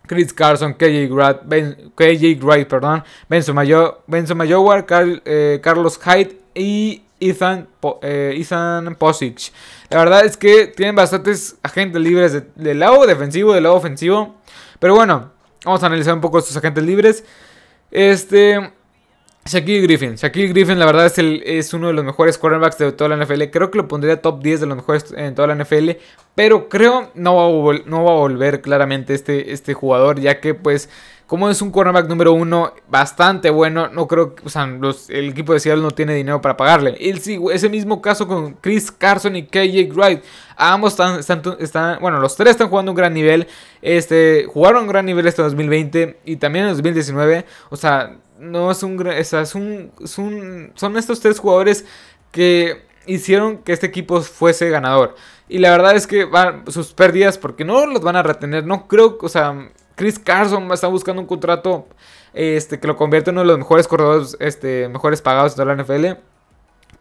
Chris 0.07 0.33
Carson, 0.33 0.75
KJ 0.75 1.09
Wright, 1.09 1.37
ben, 1.45 1.93
KJ 1.95 2.45
Wright 2.45 2.67
perdón, 2.67 3.05
Benzo 3.29 3.55
Mayor, 3.55 4.03
eh, 5.25 5.61
Carlos 5.63 6.01
Hyde 6.03 6.37
y 6.53 7.05
Ethan, 7.21 7.69
eh, 8.03 8.35
Ethan. 8.37 8.97
La 9.91 9.99
verdad 9.99 10.25
es 10.25 10.37
que 10.37 10.67
tienen 10.67 10.95
bastantes 10.95 11.57
agentes 11.63 12.01
libres 12.01 12.43
del 12.57 12.79
lado 12.79 13.07
defensivo, 13.07 13.53
del 13.53 13.65
lado 13.65 13.77
ofensivo. 13.77 14.37
Pero 14.79 14.95
bueno, 14.95 15.31
vamos 15.65 15.83
a 15.83 15.87
analizar 15.87 16.15
un 16.15 16.21
poco 16.21 16.39
estos 16.39 16.57
agentes 16.57 16.85
libres. 16.85 17.25
Este. 17.91 18.73
Shaquille 19.45 19.81
Griffin. 19.81 20.15
Shaquille 20.17 20.49
Griffin, 20.49 20.79
la 20.79 20.87
verdad, 20.87 21.07
es, 21.07 21.19
el, 21.19 21.43
es 21.45 21.73
uno 21.73 21.89
de 21.89 21.95
los 21.95 22.05
mejores 22.05 22.39
cornerbacks 22.39 22.79
de 22.79 22.93
toda 22.93 23.17
la 23.17 23.25
NFL. 23.25 23.45
Creo 23.51 23.71
que 23.71 23.79
lo 23.79 23.89
pondría 23.89 24.21
top 24.21 24.43
10 24.43 24.61
de 24.61 24.67
los 24.67 24.77
mejores 24.77 25.13
en 25.17 25.35
toda 25.35 25.49
la 25.49 25.63
NFL. 25.63 25.91
Pero 26.35 26.69
creo 26.69 27.11
no 27.15 27.37
va 27.37 27.45
a, 27.45 27.79
no 27.87 28.05
va 28.05 28.13
a 28.13 28.17
volver 28.17 28.61
claramente 28.61 29.15
este, 29.15 29.53
este 29.53 29.75
jugador. 29.75 30.21
Ya 30.21 30.41
que, 30.41 30.55
pues, 30.55 30.89
como 31.31 31.49
es 31.49 31.63
un 31.63 31.71
cornerback 31.71 32.09
número 32.09 32.33
uno 32.33 32.75
bastante 32.89 33.51
bueno, 33.51 33.87
no 33.87 34.09
creo 34.09 34.35
que, 34.35 34.45
o 34.45 34.49
sea, 34.49 34.65
el 34.65 35.29
equipo 35.29 35.53
de 35.53 35.61
Seattle 35.61 35.81
no 35.81 35.93
tiene 35.93 36.13
dinero 36.13 36.41
para 36.41 36.57
pagarle. 36.57 36.97
Y 36.99 37.17
sí, 37.19 37.39
ese 37.53 37.69
mismo 37.69 38.03
caso 38.03 38.27
con 38.27 38.55
Chris 38.55 38.91
Carson 38.91 39.37
y 39.37 39.45
KJ 39.45 39.95
Wright. 39.95 40.25
Ambos 40.57 40.95
están, 40.95 41.21
están, 41.61 42.01
bueno, 42.01 42.19
los 42.19 42.35
tres 42.35 42.51
están 42.51 42.69
jugando 42.69 42.91
un 42.91 42.97
gran 42.97 43.15
nivel. 43.15 43.47
Este, 43.81 44.45
jugaron 44.53 44.83
un 44.83 44.89
gran 44.89 45.07
nivel 45.07 45.25
este 45.25 45.41
2020 45.41 46.19
y 46.25 46.35
también 46.35 46.65
en 46.65 46.73
2019. 46.73 47.45
O 47.69 47.77
sea, 47.77 48.17
no 48.41 48.73
es 48.73 48.83
un, 48.83 48.99
un, 48.99 49.07
es 50.01 50.19
un, 50.19 50.73
son 50.75 50.97
estos 50.97 51.21
tres 51.21 51.39
jugadores 51.39 51.85
que 52.33 52.83
hicieron 53.07 53.59
que 53.59 53.73
este 53.73 53.87
equipo 53.87 54.21
fuese 54.21 54.69
ganador. 54.69 55.15
Y 55.49 55.59
la 55.59 55.71
verdad 55.71 55.95
es 55.95 56.09
que 56.09 56.25
van 56.25 56.65
sus 56.73 56.93
pérdidas, 56.93 57.39
porque 57.39 57.65
no 57.65 57.87
los 57.87 58.03
van 58.03 58.17
a 58.17 58.25
retener, 58.25 58.67
no 58.67 58.89
creo, 58.89 59.17
o 59.21 59.29
sea, 59.29 59.71
Chris 60.01 60.19
Carson 60.19 60.73
está 60.73 60.87
buscando 60.87 61.21
un 61.21 61.29
contrato 61.29 61.87
este, 62.33 62.81
que 62.81 62.89
lo 62.89 62.97
convierte 62.97 63.29
en 63.29 63.35
uno 63.35 63.43
de 63.43 63.49
los 63.49 63.59
mejores 63.59 63.87
corredores, 63.87 64.35
este, 64.41 64.89
mejores 64.89 65.21
pagados 65.21 65.57
de 65.57 65.65
la 65.67 65.77
NFL. 65.77 66.07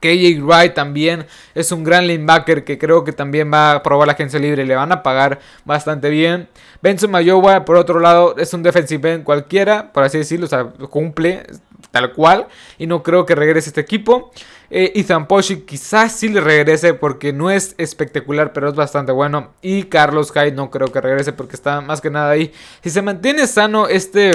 KJ 0.01 0.41
Wright 0.41 0.73
también 0.73 1.25
es 1.55 1.71
un 1.71 1.85
gran 1.85 2.07
linebacker 2.07 2.65
que 2.65 2.77
creo 2.77 3.05
que 3.05 3.13
también 3.13 3.49
va 3.53 3.71
a 3.71 3.83
probar 3.83 4.05
la 4.05 4.15
agencia 4.15 4.37
libre 4.37 4.63
y 4.63 4.65
le 4.65 4.75
van 4.75 4.91
a 4.91 5.01
pagar 5.01 5.39
bastante 5.63 6.09
bien. 6.09 6.49
Benson 6.81 7.09
Mayowa, 7.09 7.63
por 7.63 7.77
otro 7.77 8.01
lado, 8.01 8.35
es 8.37 8.53
un 8.53 8.63
defensive 8.63 9.13
end 9.13 9.23
cualquiera, 9.23 9.93
por 9.93 10.03
así 10.03 10.17
decirlo, 10.17 10.47
o 10.47 10.49
sea, 10.49 10.65
cumple 10.89 11.45
tal 11.91 12.13
cual 12.13 12.47
y 12.77 12.87
no 12.87 13.03
creo 13.03 13.25
que 13.25 13.35
regrese 13.35 13.69
este 13.69 13.81
equipo. 13.81 14.31
Eh, 14.69 14.91
Ethan 14.95 15.27
Poshi 15.27 15.61
quizás 15.61 16.11
sí 16.11 16.29
le 16.29 16.41
regrese 16.41 16.93
porque 16.93 17.33
no 17.33 17.49
es 17.49 17.73
espectacular, 17.77 18.53
pero 18.53 18.69
es 18.69 18.75
bastante 18.75 19.11
bueno. 19.11 19.53
Y 19.61 19.83
Carlos 19.83 20.31
Hyde 20.31 20.51
no 20.51 20.69
creo 20.69 20.91
que 20.91 21.01
regrese 21.01 21.33
porque 21.33 21.55
está 21.55 21.81
más 21.81 22.01
que 22.01 22.11
nada 22.11 22.29
ahí. 22.29 22.51
Si 22.83 22.89
se 22.89 23.01
mantiene 23.01 23.47
sano 23.47 23.87
este 23.87 24.31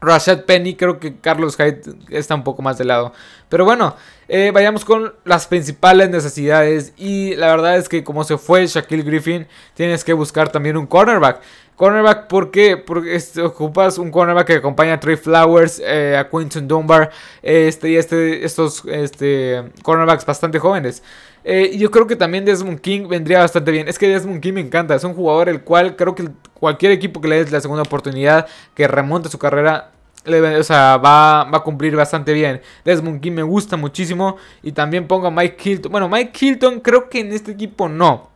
Rashad 0.00 0.44
Penny, 0.44 0.74
creo 0.74 0.98
que 0.98 1.16
Carlos 1.16 1.56
Hyde 1.56 1.82
está 2.10 2.34
un 2.34 2.44
poco 2.44 2.62
más 2.62 2.78
de 2.78 2.84
lado. 2.84 3.12
Pero 3.48 3.64
bueno, 3.64 3.96
eh, 4.28 4.50
vayamos 4.52 4.84
con 4.84 5.14
las 5.24 5.46
principales 5.46 6.10
necesidades. 6.10 6.92
Y 6.96 7.36
la 7.36 7.48
verdad 7.48 7.76
es 7.76 7.88
que 7.88 8.04
como 8.04 8.24
se 8.24 8.38
fue 8.38 8.66
Shaquille 8.66 9.02
Griffin, 9.02 9.46
tienes 9.74 10.04
que 10.04 10.12
buscar 10.12 10.50
también 10.50 10.76
un 10.76 10.86
cornerback. 10.86 11.40
Cornerback, 11.76 12.28
¿por 12.28 12.52
qué? 12.52 12.76
Porque 12.76 13.20
ocupas 13.42 13.98
un 13.98 14.12
cornerback 14.12 14.46
que 14.46 14.54
acompaña 14.54 14.94
a 14.94 15.00
Trey 15.00 15.16
Flowers, 15.16 15.82
eh, 15.84 16.16
a 16.16 16.28
Quinton 16.28 16.68
Dunbar 16.68 17.10
este, 17.42 17.90
y 17.90 17.96
este, 17.96 18.44
estos 18.44 18.84
este, 18.86 19.64
cornerbacks 19.82 20.24
bastante 20.24 20.60
jóvenes. 20.60 21.02
Eh, 21.44 21.76
yo 21.76 21.90
creo 21.90 22.06
que 22.06 22.16
también 22.16 22.44
Desmond 22.44 22.80
King 22.80 23.06
vendría 23.06 23.40
bastante 23.40 23.70
bien. 23.70 23.86
Es 23.86 23.98
que 23.98 24.08
Desmond 24.08 24.40
King 24.40 24.54
me 24.54 24.60
encanta. 24.60 24.94
Es 24.94 25.04
un 25.04 25.14
jugador 25.14 25.48
el 25.48 25.62
cual 25.62 25.94
creo 25.96 26.14
que 26.14 26.28
cualquier 26.54 26.92
equipo 26.92 27.20
que 27.20 27.28
le 27.28 27.36
des 27.36 27.52
la 27.52 27.60
segunda 27.60 27.82
oportunidad, 27.82 28.46
que 28.74 28.88
remonte 28.88 29.28
su 29.28 29.38
carrera, 29.38 29.92
o 30.26 30.62
sea, 30.62 30.96
va, 30.96 31.42
a 31.42 31.60
cumplir 31.60 31.94
bastante 31.94 32.32
bien. 32.32 32.62
Desmond 32.84 33.20
King 33.20 33.32
me 33.32 33.42
gusta 33.42 33.76
muchísimo. 33.76 34.36
Y 34.62 34.72
también 34.72 35.06
pongo 35.06 35.26
a 35.26 35.30
Mike 35.30 35.70
Hilton. 35.70 35.92
Bueno, 35.92 36.08
Mike 36.08 36.32
Hilton 36.46 36.80
creo 36.80 37.08
que 37.08 37.20
en 37.20 37.32
este 37.32 37.52
equipo 37.52 37.88
no. 37.88 38.33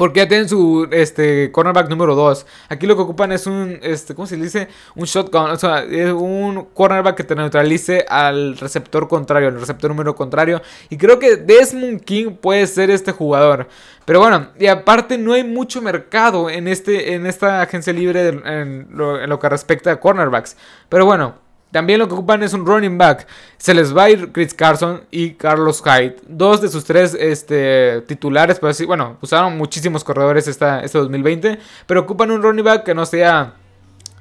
Porque 0.00 0.20
ya 0.20 0.28
tienen 0.28 0.48
su 0.48 0.88
este, 0.92 1.52
cornerback 1.52 1.90
número 1.90 2.14
2. 2.14 2.46
Aquí 2.70 2.86
lo 2.86 2.96
que 2.96 3.02
ocupan 3.02 3.32
es 3.32 3.46
un, 3.46 3.78
este, 3.82 4.14
¿cómo 4.14 4.26
se 4.26 4.36
dice? 4.36 4.68
Un 4.94 5.04
shotgun. 5.04 5.50
O 5.50 5.56
sea, 5.56 5.80
es 5.80 6.10
un 6.10 6.68
cornerback 6.72 7.18
que 7.18 7.22
te 7.22 7.34
neutralice 7.34 8.06
al 8.08 8.56
receptor 8.56 9.08
contrario, 9.08 9.48
al 9.48 9.60
receptor 9.60 9.90
número 9.90 10.14
contrario. 10.14 10.62
Y 10.88 10.96
creo 10.96 11.18
que 11.18 11.36
Desmond 11.36 12.00
King 12.00 12.30
puede 12.30 12.66
ser 12.66 12.88
este 12.88 13.12
jugador. 13.12 13.68
Pero 14.06 14.20
bueno, 14.20 14.48
y 14.58 14.68
aparte 14.68 15.18
no 15.18 15.34
hay 15.34 15.44
mucho 15.44 15.82
mercado 15.82 16.48
en, 16.48 16.66
este, 16.66 17.12
en 17.12 17.26
esta 17.26 17.60
agencia 17.60 17.92
libre 17.92 18.28
en 18.28 18.86
lo, 18.92 19.20
en 19.20 19.28
lo 19.28 19.38
que 19.38 19.50
respecta 19.50 19.92
a 19.92 20.00
cornerbacks. 20.00 20.56
Pero 20.88 21.04
bueno. 21.04 21.49
También 21.70 22.00
lo 22.00 22.08
que 22.08 22.14
ocupan 22.14 22.42
es 22.42 22.52
un 22.52 22.66
running 22.66 22.98
back. 22.98 23.26
Se 23.56 23.74
les 23.74 23.96
va 23.96 24.04
a 24.04 24.10
ir 24.10 24.32
Chris 24.32 24.54
Carson 24.54 25.02
y 25.10 25.32
Carlos 25.32 25.82
Hyde. 25.82 26.16
Dos 26.26 26.60
de 26.60 26.68
sus 26.68 26.84
tres 26.84 27.14
este, 27.14 28.00
titulares. 28.02 28.58
Pues 28.58 28.76
sí, 28.76 28.84
bueno, 28.84 29.16
usaron 29.20 29.56
muchísimos 29.56 30.02
corredores 30.02 30.48
esta, 30.48 30.80
este 30.80 30.98
2020. 30.98 31.58
Pero 31.86 32.00
ocupan 32.00 32.30
un 32.30 32.42
running 32.42 32.64
back 32.64 32.84
que 32.84 32.94
no 32.94 33.06
sea 33.06 33.54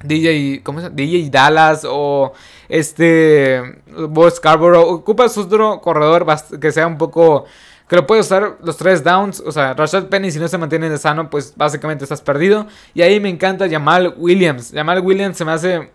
DJ, 0.03 0.62
¿cómo 0.63 0.79
se 0.79 0.89
DJ 0.89 1.29
Dallas 1.29 1.86
o 1.89 2.34
este 2.68 3.82
Boss 4.10 4.36
Scarborough. 4.36 4.88
Ocupa 4.88 5.25
otro 5.25 5.82
corredor 5.82 6.25
que 6.60 6.72
sea 6.72 6.88
un 6.88 6.98
poco 6.98 7.46
que 7.88 7.96
lo 7.96 8.06
puede 8.06 8.22
usar 8.22 8.58
los 8.62 8.77
tres 8.77 9.03
downs. 9.03 9.41
O 9.46 9.51
sea, 9.51 9.74
Rashad 9.74 10.06
Penny, 10.06 10.32
si 10.32 10.39
no 10.39 10.48
se 10.48 10.58
mantiene 10.58 10.89
de 10.89 10.98
sano, 11.00 11.29
pues 11.29 11.53
básicamente 11.56 12.06
estás 12.06 12.22
perdido. 12.22 12.68
Y 12.94 13.01
ahí 13.01 13.20
me 13.20 13.29
encanta 13.29 13.68
Jamal 13.70 14.13
Williams. 14.18 14.72
Jamal 14.74 15.01
Williams 15.01 15.38
se 15.38 15.46
me 15.46 15.51
hace 15.51 15.91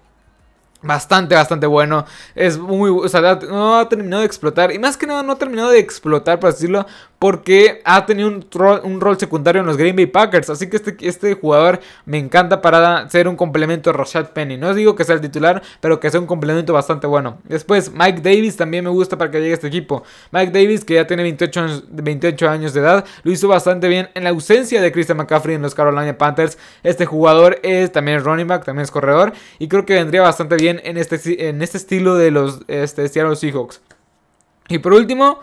Bastante, 0.84 1.34
bastante 1.34 1.66
bueno. 1.66 2.04
Es 2.34 2.58
muy. 2.58 2.90
O 2.90 3.08
sea, 3.08 3.20
no 3.36 3.78
ha 3.78 3.88
terminado 3.88 4.20
de 4.20 4.26
explotar. 4.26 4.70
Y 4.70 4.78
más 4.78 4.96
que 4.96 5.06
nada, 5.06 5.22
no 5.22 5.32
ha 5.32 5.38
terminado 5.38 5.70
de 5.70 5.78
explotar, 5.78 6.38
por 6.38 6.52
decirlo 6.52 6.86
porque 7.24 7.80
ha 7.86 8.04
tenido 8.04 8.28
un 8.28 9.00
rol, 9.00 9.18
secundario 9.18 9.62
en 9.62 9.66
los 9.66 9.78
Green 9.78 9.96
Bay 9.96 10.04
Packers. 10.04 10.50
Así 10.50 10.68
que 10.68 10.76
este, 10.76 10.94
este 11.00 11.32
jugador 11.32 11.80
me 12.04 12.18
encanta 12.18 12.60
para 12.60 13.08
ser 13.08 13.28
un 13.28 13.34
complemento 13.34 13.90
de 13.90 13.96
Rashad 13.96 14.32
Penny. 14.34 14.58
No 14.58 14.74
digo 14.74 14.94
que 14.94 15.04
sea 15.04 15.14
el 15.14 15.22
titular, 15.22 15.62
pero 15.80 16.00
que 16.00 16.10
sea 16.10 16.20
un 16.20 16.26
complemento 16.26 16.74
bastante 16.74 17.06
bueno. 17.06 17.38
Después, 17.44 17.90
Mike 17.94 18.20
Davis 18.20 18.58
también 18.58 18.84
me 18.84 18.90
gusta 18.90 19.16
para 19.16 19.30
que 19.30 19.38
llegue 19.38 19.52
a 19.52 19.54
este 19.54 19.68
equipo. 19.68 20.02
Mike 20.32 20.52
Davis, 20.52 20.84
que 20.84 20.96
ya 20.96 21.06
tiene 21.06 21.22
28 21.22 21.60
años, 21.60 21.84
28 21.88 22.46
años 22.46 22.74
de 22.74 22.80
edad, 22.80 23.06
lo 23.22 23.32
hizo 23.32 23.48
bastante 23.48 23.88
bien 23.88 24.10
en 24.12 24.24
la 24.24 24.28
ausencia 24.28 24.82
de 24.82 24.92
Christian 24.92 25.16
McCaffrey 25.16 25.54
en 25.54 25.62
los 25.62 25.74
Carolina 25.74 26.18
Panthers. 26.18 26.58
Este 26.82 27.06
jugador 27.06 27.58
es 27.62 27.90
también 27.90 28.22
running 28.22 28.48
back, 28.48 28.66
también 28.66 28.82
es 28.82 28.90
corredor. 28.90 29.32
Y 29.58 29.68
creo 29.68 29.86
que 29.86 29.94
vendría 29.94 30.20
bastante 30.20 30.56
bien 30.56 30.78
en 30.84 30.98
este, 30.98 31.48
en 31.48 31.62
este 31.62 31.78
estilo 31.78 32.16
de 32.16 32.30
los 32.30 32.60
este, 32.68 33.08
Seattle 33.08 33.36
Seahawks. 33.36 33.80
Y 34.68 34.76
por 34.76 34.92
último, 34.92 35.40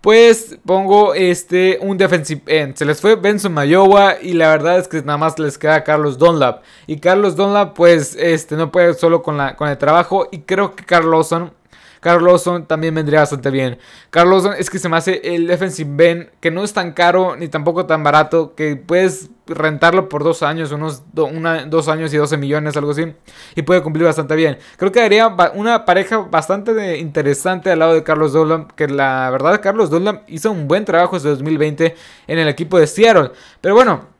pues 0.00 0.56
pongo 0.64 1.14
este 1.14 1.78
un 1.82 1.98
defensive 1.98 2.42
end. 2.46 2.76
Se 2.76 2.84
les 2.84 3.00
fue 3.00 3.16
Benson 3.16 3.52
Mayowa 3.52 4.16
y 4.22 4.34
la 4.34 4.48
verdad 4.48 4.78
es 4.78 4.88
que 4.88 5.02
nada 5.02 5.18
más 5.18 5.38
les 5.38 5.58
queda 5.58 5.84
Carlos 5.84 6.18
Dunlap. 6.18 6.62
Y 6.86 6.98
Carlos 6.98 7.36
Dunlap 7.36 7.74
pues 7.74 8.16
este 8.18 8.56
no 8.56 8.70
puede 8.70 8.94
solo 8.94 9.22
con, 9.22 9.36
la, 9.36 9.56
con 9.56 9.68
el 9.68 9.78
trabajo 9.78 10.28
y 10.30 10.40
creo 10.40 10.74
que 10.74 10.84
Carlosson 10.84 11.52
Carlos 12.00 12.48
también 12.66 12.94
vendría 12.94 13.20
bastante 13.20 13.50
bien. 13.50 13.78
Carlos 14.10 14.48
es 14.56 14.70
que 14.70 14.78
se 14.78 14.88
me 14.88 14.96
hace 14.96 15.20
el 15.34 15.46
defensive 15.46 15.90
Ben 15.92 16.30
que 16.40 16.50
no 16.50 16.62
es 16.62 16.72
tan 16.72 16.92
caro 16.92 17.36
ni 17.36 17.48
tampoco 17.48 17.86
tan 17.86 18.02
barato, 18.04 18.54
que 18.54 18.76
puedes 18.76 19.30
rentarlo 19.48 20.08
por 20.08 20.24
dos 20.24 20.42
años, 20.42 20.72
unos 20.72 21.02
dos 21.12 21.88
años 21.88 22.12
y 22.12 22.16
12 22.16 22.36
millones, 22.36 22.76
algo 22.76 22.90
así, 22.90 23.14
y 23.54 23.62
puede 23.62 23.82
cumplir 23.82 24.04
bastante 24.04 24.36
bien. 24.36 24.58
Creo 24.76 24.92
que 24.92 25.00
daría 25.00 25.34
una 25.54 25.84
pareja 25.84 26.18
bastante 26.18 26.98
interesante 26.98 27.70
al 27.70 27.78
lado 27.78 27.94
de 27.94 28.02
Carlos 28.02 28.32
Dolan, 28.32 28.68
que 28.76 28.88
la 28.88 29.30
verdad 29.30 29.60
Carlos 29.62 29.90
Dolan 29.90 30.22
hizo 30.28 30.50
un 30.50 30.68
buen 30.68 30.84
trabajo 30.84 31.16
desde 31.16 31.30
2020 31.30 31.94
en 32.26 32.38
el 32.38 32.48
equipo 32.48 32.78
de 32.78 32.86
Seattle. 32.86 33.32
Pero 33.60 33.74
bueno, 33.74 34.17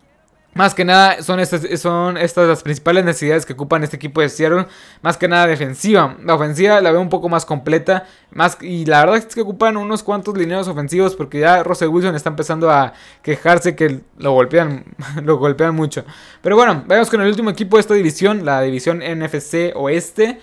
más 0.58 0.74
que 0.74 0.84
nada 0.84 1.22
son 1.22 1.38
estas, 1.38 1.62
son 1.80 2.16
estas 2.16 2.48
las 2.48 2.64
principales 2.64 3.04
necesidades 3.04 3.46
que 3.46 3.52
ocupan 3.52 3.84
este 3.84 3.94
equipo 3.94 4.20
de 4.20 4.28
Seattle. 4.28 4.66
Más 5.02 5.16
que 5.16 5.28
nada 5.28 5.46
defensiva. 5.46 6.16
La 6.24 6.34
ofensiva 6.34 6.80
la 6.80 6.90
veo 6.90 7.00
un 7.00 7.08
poco 7.08 7.28
más 7.28 7.46
completa. 7.46 8.06
Más, 8.32 8.58
y 8.60 8.84
la 8.84 9.04
verdad 9.04 9.18
es 9.18 9.26
que 9.26 9.42
ocupan 9.42 9.76
unos 9.76 10.02
cuantos 10.02 10.36
lineos 10.36 10.66
ofensivos. 10.66 11.14
Porque 11.14 11.38
ya 11.38 11.62
Russell 11.62 11.86
Wilson 11.90 12.16
está 12.16 12.30
empezando 12.30 12.72
a 12.72 12.92
quejarse 13.22 13.76
que 13.76 14.00
lo 14.16 14.32
golpean, 14.32 14.84
lo 15.22 15.36
golpean 15.36 15.76
mucho. 15.76 16.04
Pero 16.42 16.56
bueno, 16.56 16.82
vamos 16.88 17.08
con 17.08 17.20
el 17.20 17.28
último 17.28 17.50
equipo 17.50 17.76
de 17.76 17.82
esta 17.82 17.94
división. 17.94 18.44
La 18.44 18.60
división 18.60 18.98
NFC 18.98 19.70
Oeste. 19.76 20.40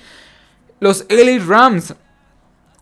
Los 0.79 1.05
LA 1.09 1.43
Rams. 1.45 1.93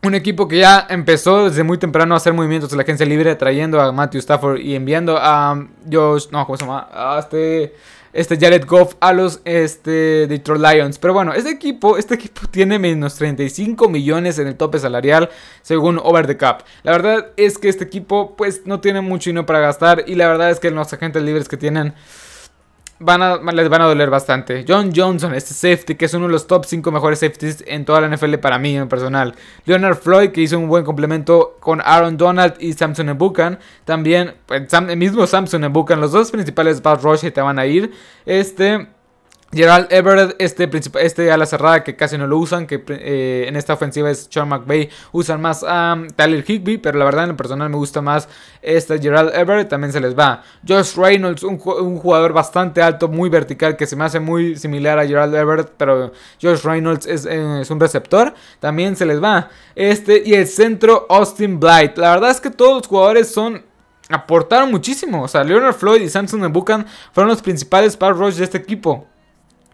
Un 0.03 0.15
equipo 0.15 0.49
que 0.49 0.57
ya 0.57 0.85
empezó 0.89 1.47
desde 1.47 1.63
muy 1.63 1.77
temprano 1.77 2.13
a 2.13 2.17
hacer 2.17 2.33
movimientos 2.33 2.69
en 2.73 2.77
la 2.77 2.83
agencia 2.83 3.05
libre, 3.05 3.33
trayendo 3.35 3.79
a 3.79 3.89
Matthew 3.93 4.19
Stafford 4.19 4.59
y 4.59 4.75
enviando 4.75 5.17
a 5.17 5.65
Josh, 5.89 6.25
no, 6.29 6.45
¿cómo 6.45 6.57
se 6.57 6.65
llama? 6.65 6.89
A 6.91 7.19
este, 7.19 7.73
este 8.11 8.37
Jared 8.37 8.65
Goff 8.65 8.95
a 8.99 9.13
los 9.13 9.39
este, 9.45 10.27
Detroit 10.27 10.61
Lions. 10.61 10.99
Pero 10.99 11.13
bueno, 11.13 11.31
este 11.33 11.51
equipo, 11.51 11.97
este 11.97 12.15
equipo 12.15 12.41
tiene 12.51 12.79
menos 12.79 13.15
35 13.15 13.87
millones 13.87 14.39
en 14.39 14.47
el 14.47 14.57
tope 14.57 14.77
salarial, 14.77 15.29
según 15.61 15.97
Over 16.03 16.27
the 16.27 16.35
Cap. 16.35 16.63
La 16.83 16.91
verdad 16.91 17.27
es 17.37 17.57
que 17.57 17.69
este 17.69 17.85
equipo, 17.85 18.35
pues, 18.35 18.63
no 18.65 18.81
tiene 18.81 18.99
mucho 18.99 19.29
dinero 19.29 19.45
para 19.45 19.59
gastar. 19.59 20.03
Y 20.05 20.15
la 20.15 20.27
verdad 20.27 20.51
es 20.51 20.59
que 20.59 20.69
los 20.69 20.91
agentes 20.91 21.23
libres 21.23 21.47
que 21.47 21.55
tienen 21.55 21.93
les 22.99 23.69
van 23.69 23.81
a 23.81 23.85
doler 23.85 24.09
bastante. 24.09 24.65
John 24.67 24.91
Johnson, 24.95 25.33
este 25.33 25.53
safety, 25.53 25.95
que 25.95 26.05
es 26.05 26.13
uno 26.13 26.27
de 26.27 26.31
los 26.31 26.47
top 26.47 26.65
5 26.65 26.91
mejores 26.91 27.19
safeties 27.19 27.63
en 27.67 27.85
toda 27.85 28.01
la 28.01 28.15
NFL 28.15 28.35
para 28.35 28.59
mí 28.59 28.75
en 28.77 28.87
personal. 28.87 29.35
Leonard 29.65 29.97
Floyd, 29.97 30.29
que 30.31 30.41
hizo 30.41 30.57
un 30.57 30.67
buen 30.67 30.85
complemento 30.85 31.57
con 31.59 31.81
Aaron 31.83 32.17
Donald 32.17 32.55
y 32.59 32.73
Samson 32.73 33.09
Ebukan. 33.09 33.59
También, 33.85 34.35
pues, 34.45 34.71
el 34.73 34.97
mismo 34.97 35.27
Samson 35.27 35.63
Ebukan, 35.63 35.99
los 35.99 36.11
dos 36.11 36.31
principales 36.31 36.81
pass 36.81 37.01
rush 37.01 37.21
que 37.21 37.31
te 37.31 37.41
van 37.41 37.59
a 37.59 37.65
ir. 37.65 37.91
Este. 38.25 38.87
Gerald 39.53 39.87
Everett, 39.91 40.35
este, 40.39 40.69
este 40.99 41.31
ala 41.31 41.45
cerrada 41.45 41.83
que 41.83 41.95
casi 41.95 42.17
no 42.17 42.25
lo 42.25 42.37
usan, 42.37 42.65
que 42.65 42.83
eh, 42.87 43.45
en 43.47 43.55
esta 43.55 43.73
ofensiva 43.73 44.09
es 44.09 44.27
Sean 44.29 44.49
McVay, 44.49 44.89
usan 45.11 45.41
más 45.41 45.63
a 45.67 45.95
Tyler 46.15 46.43
Higby, 46.47 46.79
pero 46.79 46.97
la 46.97 47.05
verdad 47.05 47.25
en 47.25 47.29
lo 47.31 47.37
personal 47.37 47.69
me 47.69 47.77
gusta 47.77 48.01
más 48.01 48.27
este 48.61 48.99
Gerald 48.99 49.31
Everett, 49.35 49.69
también 49.69 49.93
se 49.93 49.99
les 49.99 50.17
va. 50.17 50.43
Josh 50.67 50.95
Reynolds, 50.95 51.43
un, 51.43 51.59
jugador 51.59 52.33
bastante 52.33 52.81
alto, 52.81 53.07
muy 53.07 53.29
vertical, 53.29 53.77
que 53.77 53.85
se 53.85 53.95
me 53.95 54.05
hace 54.05 54.19
muy 54.19 54.55
similar 54.57 54.97
a 54.97 55.05
Gerald 55.05 55.35
Everett, 55.35 55.71
pero 55.77 56.11
Josh 56.41 56.63
Reynolds 56.63 57.05
es, 57.05 57.25
eh, 57.25 57.63
un 57.69 57.79
receptor, 57.79 58.33
también 58.59 58.95
se 58.95 59.05
les 59.05 59.21
va. 59.21 59.49
Este 59.75 60.23
y 60.25 60.33
el 60.33 60.47
centro 60.47 61.05
Austin 61.09 61.59
Blight, 61.59 61.97
la 61.97 62.11
verdad 62.11 62.31
es 62.31 62.41
que 62.41 62.49
todos 62.49 62.77
los 62.77 62.87
jugadores 62.87 63.31
son 63.31 63.63
aportaron 64.09 64.69
muchísimo. 64.69 65.23
O 65.23 65.27
sea, 65.27 65.43
Leonard 65.43 65.75
Floyd 65.75 66.01
y 66.01 66.09
Samson 66.09 66.51
Buchan 66.51 66.85
fueron 67.11 67.29
los 67.29 67.41
principales 67.41 67.97
pass 67.97 68.15
rush 68.17 68.35
de 68.35 68.43
este 68.43 68.57
equipo. 68.57 69.07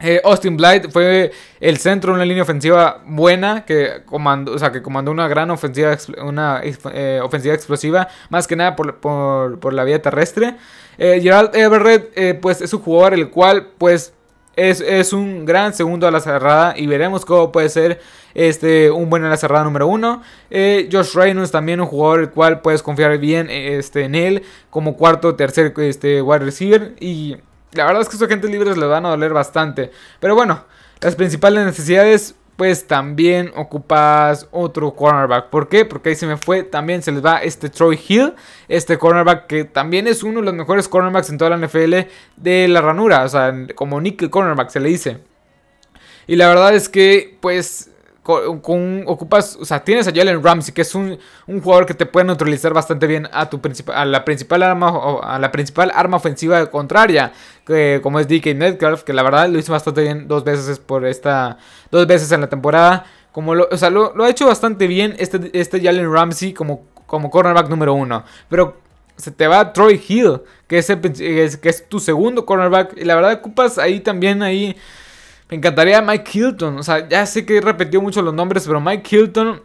Eh, 0.01 0.21
Austin 0.23 0.55
Blight 0.55 0.89
fue 0.91 1.31
el 1.59 1.77
centro 1.77 2.13
de 2.13 2.15
una 2.15 2.25
línea 2.25 2.43
ofensiva 2.43 3.01
buena 3.05 3.65
que 3.65 4.03
comandó, 4.05 4.53
o 4.53 4.59
sea, 4.59 4.71
que 4.71 4.81
comandó 4.81 5.11
una 5.11 5.27
gran 5.27 5.51
ofensiva, 5.51 5.97
una 6.23 6.61
eh, 6.63 7.19
ofensiva 7.21 7.53
explosiva, 7.53 8.07
más 8.29 8.47
que 8.47 8.55
nada 8.55 8.75
por, 8.77 9.73
la 9.73 9.83
vía 9.83 10.01
terrestre. 10.01 10.55
Eh, 10.97 11.19
Gerald 11.21 11.53
Everett, 11.53 12.39
pues 12.39 12.61
es 12.61 12.73
un 12.73 12.79
jugador 12.79 13.13
el 13.13 13.29
cual, 13.29 13.67
pues, 13.77 14.13
es, 14.55 14.81
es, 14.81 15.13
un 15.13 15.45
gran 15.45 15.73
segundo 15.73 16.07
a 16.07 16.11
la 16.11 16.19
cerrada 16.19 16.73
y 16.75 16.85
veremos 16.85 17.23
cómo 17.23 17.51
puede 17.51 17.69
ser 17.69 18.01
este, 18.33 18.91
un 18.91 19.09
buen 19.09 19.23
a 19.23 19.29
la 19.29 19.37
cerrada 19.37 19.63
número 19.63 19.87
uno. 19.87 20.21
Josh 20.49 21.13
Reynolds 21.13 21.51
también 21.51 21.79
un 21.79 21.87
jugador 21.87 22.21
el 22.21 22.29
cual 22.29 22.61
puedes 22.61 22.83
confiar 22.83 23.17
bien 23.19 23.49
este, 23.49 24.03
en 24.03 24.15
él 24.15 24.43
como 24.69 24.97
cuarto, 24.97 25.35
tercer 25.35 25.73
este, 25.77 26.21
wide 26.21 26.39
receiver 26.39 26.93
y 26.99 27.37
la 27.73 27.85
verdad 27.85 28.01
es 28.01 28.07
que 28.07 28.17
sus 28.17 28.23
agentes 28.23 28.49
libres 28.49 28.77
le 28.77 28.85
van 28.85 29.05
a 29.05 29.09
doler 29.09 29.33
bastante. 29.33 29.91
Pero 30.19 30.35
bueno, 30.35 30.65
las 31.01 31.15
principales 31.15 31.65
necesidades, 31.65 32.35
pues 32.55 32.87
también 32.87 33.51
ocupas 33.55 34.47
otro 34.51 34.93
cornerback. 34.93 35.49
¿Por 35.49 35.69
qué? 35.69 35.85
Porque 35.85 36.09
ahí 36.09 36.15
se 36.15 36.27
me 36.27 36.37
fue. 36.37 36.63
También 36.63 37.01
se 37.01 37.11
les 37.11 37.23
va 37.23 37.37
este 37.37 37.69
Troy 37.69 37.99
Hill. 38.07 38.33
Este 38.67 38.97
cornerback 38.97 39.47
que 39.47 39.65
también 39.65 40.07
es 40.07 40.23
uno 40.23 40.39
de 40.39 40.45
los 40.45 40.53
mejores 40.53 40.87
cornerbacks 40.87 41.29
en 41.29 41.37
toda 41.37 41.55
la 41.55 41.65
NFL 41.65 42.09
de 42.35 42.67
la 42.67 42.81
ranura. 42.81 43.23
O 43.23 43.29
sea, 43.29 43.53
como 43.75 44.01
nickel 44.01 44.29
cornerback 44.29 44.69
se 44.69 44.79
le 44.79 44.89
dice. 44.89 45.19
Y 46.27 46.35
la 46.35 46.47
verdad 46.47 46.75
es 46.75 46.89
que, 46.89 47.37
pues, 47.39 47.89
ocupas, 48.33 49.57
o 49.59 49.65
sea, 49.65 49.83
tienes 49.83 50.07
a 50.07 50.11
Jalen 50.11 50.43
Ramsey, 50.43 50.73
que 50.73 50.81
es 50.81 50.95
un, 50.95 51.19
jugador 51.47 51.85
que 51.85 51.93
te 51.93 52.05
puede 52.05 52.25
neutralizar 52.25 52.73
bastante 52.73 53.07
bien 53.07 53.27
a 53.31 53.49
tu 53.49 53.59
a 53.93 54.05
la 54.05 54.25
principal 54.25 54.63
arma 54.63 55.19
a 55.21 55.39
la 55.39 55.51
principal 55.51 55.91
arma 55.93 56.17
ofensiva 56.17 56.65
contraria, 56.69 57.33
que, 57.65 57.99
como 58.01 58.19
es 58.19 58.27
DK 58.27 58.55
Metcalf, 58.55 59.03
que 59.03 59.13
la 59.13 59.23
verdad 59.23 59.49
lo 59.49 59.59
hizo 59.59 59.71
bastante 59.71 60.01
bien 60.01 60.27
dos 60.27 60.43
veces 60.43 60.79
por 60.79 61.05
esta 61.05 61.57
dos 61.91 62.07
veces 62.07 62.31
en 62.31 62.41
la 62.41 62.47
temporada, 62.47 63.05
como 63.31 63.55
lo, 63.55 63.67
o 63.71 63.77
sea, 63.77 63.89
lo, 63.89 64.13
ha 64.23 64.29
hecho 64.29 64.47
bastante 64.47 64.87
bien 64.87 65.15
este 65.19 65.49
este 65.53 65.81
Jalen 65.81 66.11
Ramsey 66.11 66.53
como 66.53 66.85
como 67.05 67.29
cornerback 67.29 67.69
número 67.69 67.93
uno, 67.93 68.23
pero 68.49 68.77
se 69.19 69.31
te 69.31 69.47
va 69.47 69.73
Troy 69.73 70.01
Hill, 70.07 70.41
que 70.67 70.77
es, 70.77 70.87
que 71.57 71.69
es 71.69 71.89
tu 71.89 71.99
segundo 71.99 72.45
cornerback 72.45 72.97
y 72.97 73.03
la 73.03 73.15
verdad 73.15 73.33
ocupas 73.33 73.77
ahí 73.77 73.99
también 73.99 74.41
ahí 74.41 74.77
me 75.49 75.57
encantaría 75.57 76.01
Mike 76.01 76.29
Hilton. 76.31 76.77
O 76.77 76.83
sea, 76.83 77.07
ya 77.07 77.25
sé 77.25 77.45
que 77.45 77.57
he 77.57 77.61
repetido 77.61 78.01
mucho 78.01 78.21
los 78.21 78.33
nombres, 78.33 78.65
pero 78.65 78.79
Mike 78.79 79.15
Hilton 79.15 79.61